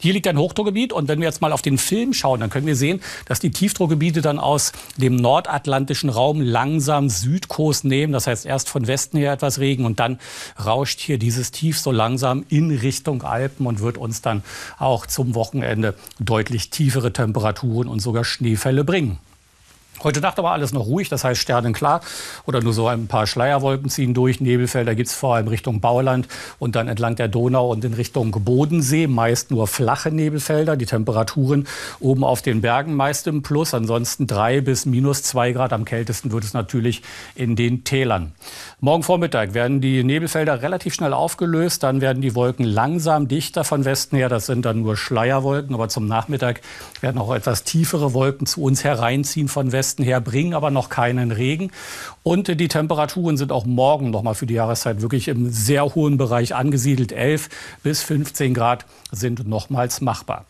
Hier 0.00 0.12
liegt 0.12 0.26
ein 0.26 0.36
Hochdruckgebiet 0.36 0.92
und 0.92 1.08
wenn 1.08 1.18
wir 1.20 1.26
jetzt 1.26 1.40
mal 1.40 1.52
auf 1.52 1.62
den 1.62 1.78
Film 1.78 2.12
schauen, 2.12 2.40
dann 2.40 2.50
können 2.50 2.66
wir 2.66 2.76
sehen, 2.76 3.00
dass 3.24 3.40
die 3.40 3.52
Tiefdruckgebiete 3.52 4.20
dann 4.20 4.38
aus 4.38 4.72
dem 4.98 5.16
nordatlantischen 5.16 6.10
Raum 6.10 6.42
langsam 6.42 7.08
Südkurs 7.08 7.84
nehmen. 7.84 8.12
Das 8.12 8.26
heißt 8.26 8.49
erst 8.50 8.68
von 8.68 8.86
Westen 8.86 9.16
her 9.16 9.32
etwas 9.32 9.58
Regen 9.58 9.84
und 9.84 10.00
dann 10.00 10.18
rauscht 10.62 11.00
hier 11.00 11.18
dieses 11.18 11.52
Tief 11.52 11.78
so 11.78 11.90
langsam 11.90 12.44
in 12.48 12.70
Richtung 12.70 13.22
Alpen 13.22 13.66
und 13.66 13.80
wird 13.80 13.96
uns 13.96 14.20
dann 14.20 14.42
auch 14.78 15.06
zum 15.06 15.34
Wochenende 15.34 15.94
deutlich 16.18 16.70
tiefere 16.70 17.12
Temperaturen 17.12 17.88
und 17.88 18.00
sogar 18.00 18.24
Schneefälle 18.24 18.84
bringen. 18.84 19.18
Heute 20.02 20.22
Nacht 20.22 20.38
aber 20.38 20.52
alles 20.52 20.72
noch 20.72 20.86
ruhig, 20.86 21.10
das 21.10 21.24
heißt 21.24 21.38
sternenklar 21.38 22.00
oder 22.46 22.62
nur 22.62 22.72
so 22.72 22.86
ein 22.86 23.06
paar 23.06 23.26
Schleierwolken 23.26 23.90
ziehen 23.90 24.14
durch. 24.14 24.40
Nebelfelder 24.40 24.94
gibt 24.94 25.10
es 25.10 25.14
vor 25.14 25.34
allem 25.34 25.46
Richtung 25.46 25.80
Bauland 25.80 26.26
und 26.58 26.74
dann 26.74 26.88
entlang 26.88 27.16
der 27.16 27.28
Donau 27.28 27.70
und 27.70 27.84
in 27.84 27.92
Richtung 27.92 28.30
Bodensee. 28.30 29.06
Meist 29.06 29.50
nur 29.50 29.66
flache 29.66 30.10
Nebelfelder. 30.10 30.78
Die 30.78 30.86
Temperaturen 30.86 31.66
oben 31.98 32.24
auf 32.24 32.40
den 32.40 32.62
Bergen 32.62 32.94
meist 32.94 33.26
im 33.26 33.42
Plus. 33.42 33.74
Ansonsten 33.74 34.26
drei 34.26 34.62
bis 34.62 34.86
minus 34.86 35.22
zwei 35.22 35.52
Grad. 35.52 35.74
Am 35.74 35.84
kältesten 35.84 36.32
wird 36.32 36.44
es 36.44 36.54
natürlich 36.54 37.02
in 37.34 37.54
den 37.54 37.84
Tälern. 37.84 38.32
Morgen 38.80 39.02
Vormittag 39.02 39.52
werden 39.52 39.82
die 39.82 40.02
Nebelfelder 40.02 40.62
relativ 40.62 40.94
schnell 40.94 41.12
aufgelöst. 41.12 41.82
Dann 41.82 42.00
werden 42.00 42.22
die 42.22 42.34
Wolken 42.34 42.64
langsam 42.64 43.28
dichter 43.28 43.64
von 43.64 43.84
Westen 43.84 44.16
her. 44.16 44.30
Das 44.30 44.46
sind 44.46 44.64
dann 44.64 44.80
nur 44.80 44.96
Schleierwolken. 44.96 45.74
Aber 45.74 45.90
zum 45.90 46.06
Nachmittag 46.06 46.62
werden 47.02 47.20
auch 47.20 47.34
etwas 47.34 47.64
tiefere 47.64 48.14
Wolken 48.14 48.46
zu 48.46 48.62
uns 48.62 48.82
hereinziehen 48.82 49.48
von 49.48 49.72
Westen. 49.72 49.89
Westen 49.90 50.04
her, 50.04 50.20
bringen 50.20 50.54
aber 50.54 50.70
noch 50.70 50.88
keinen 50.88 51.32
Regen. 51.32 51.72
Und 52.22 52.46
die 52.60 52.68
Temperaturen 52.68 53.36
sind 53.36 53.50
auch 53.50 53.64
morgen 53.64 54.10
noch 54.10 54.22
mal 54.22 54.34
für 54.34 54.46
die 54.46 54.54
Jahreszeit 54.54 55.02
wirklich 55.02 55.26
im 55.26 55.50
sehr 55.50 55.96
hohen 55.96 56.16
Bereich 56.16 56.54
angesiedelt. 56.54 57.10
11 57.10 57.48
bis 57.82 58.02
15 58.02 58.54
Grad 58.54 58.86
sind 59.10 59.48
nochmals 59.48 60.00
machbar. 60.00 60.44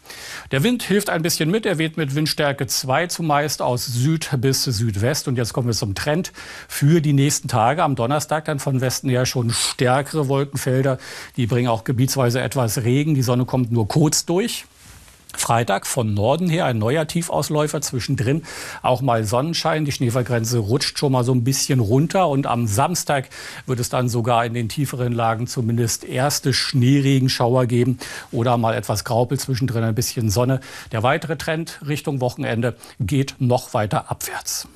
Der 0.50 0.62
Wind 0.62 0.82
hilft 0.82 1.08
ein 1.08 1.22
bisschen 1.22 1.50
mit. 1.50 1.64
Er 1.64 1.78
weht 1.78 1.96
mit 1.96 2.14
Windstärke 2.14 2.66
2 2.66 3.06
zumeist 3.06 3.62
aus 3.62 3.86
Süd 3.86 4.28
bis 4.38 4.64
Südwest. 4.64 5.26
Und 5.26 5.36
jetzt 5.36 5.54
kommen 5.54 5.68
wir 5.68 5.74
zum 5.74 5.94
Trend 5.94 6.32
für 6.68 7.00
die 7.00 7.14
nächsten 7.14 7.48
Tage. 7.48 7.82
Am 7.82 7.94
Donnerstag 7.94 8.44
dann 8.44 8.58
von 8.58 8.82
Westen 8.82 9.08
her 9.08 9.24
schon 9.24 9.48
stärkere 9.50 10.28
Wolkenfelder. 10.28 10.98
Die 11.36 11.46
bringen 11.46 11.68
auch 11.68 11.84
gebietsweise 11.84 12.42
etwas 12.42 12.82
Regen. 12.84 13.14
Die 13.14 13.22
Sonne 13.22 13.46
kommt 13.46 13.72
nur 13.72 13.88
kurz 13.88 14.26
durch. 14.26 14.66
Freitag 15.36 15.86
von 15.86 16.14
Norden 16.14 16.48
her 16.48 16.64
ein 16.64 16.78
neuer 16.78 17.06
Tiefausläufer, 17.06 17.80
zwischendrin 17.80 18.42
auch 18.82 19.00
mal 19.00 19.24
Sonnenschein. 19.24 19.84
Die 19.84 19.92
Schneefallgrenze 19.92 20.58
rutscht 20.58 20.98
schon 20.98 21.12
mal 21.12 21.24
so 21.24 21.32
ein 21.32 21.44
bisschen 21.44 21.80
runter 21.80 22.28
und 22.28 22.46
am 22.46 22.66
Samstag 22.66 23.28
wird 23.66 23.80
es 23.80 23.88
dann 23.88 24.08
sogar 24.08 24.44
in 24.44 24.54
den 24.54 24.68
tieferen 24.68 25.12
Lagen 25.12 25.46
zumindest 25.46 26.04
erste 26.04 26.52
Schneeregenschauer 26.52 27.66
geben 27.66 27.98
oder 28.32 28.56
mal 28.56 28.74
etwas 28.74 29.04
Graupel, 29.04 29.38
zwischendrin 29.38 29.84
ein 29.84 29.94
bisschen 29.94 30.30
Sonne. 30.30 30.60
Der 30.92 31.02
weitere 31.02 31.36
Trend 31.36 31.80
Richtung 31.86 32.20
Wochenende 32.20 32.76
geht 32.98 33.36
noch 33.38 33.74
weiter 33.74 34.10
abwärts. 34.10 34.68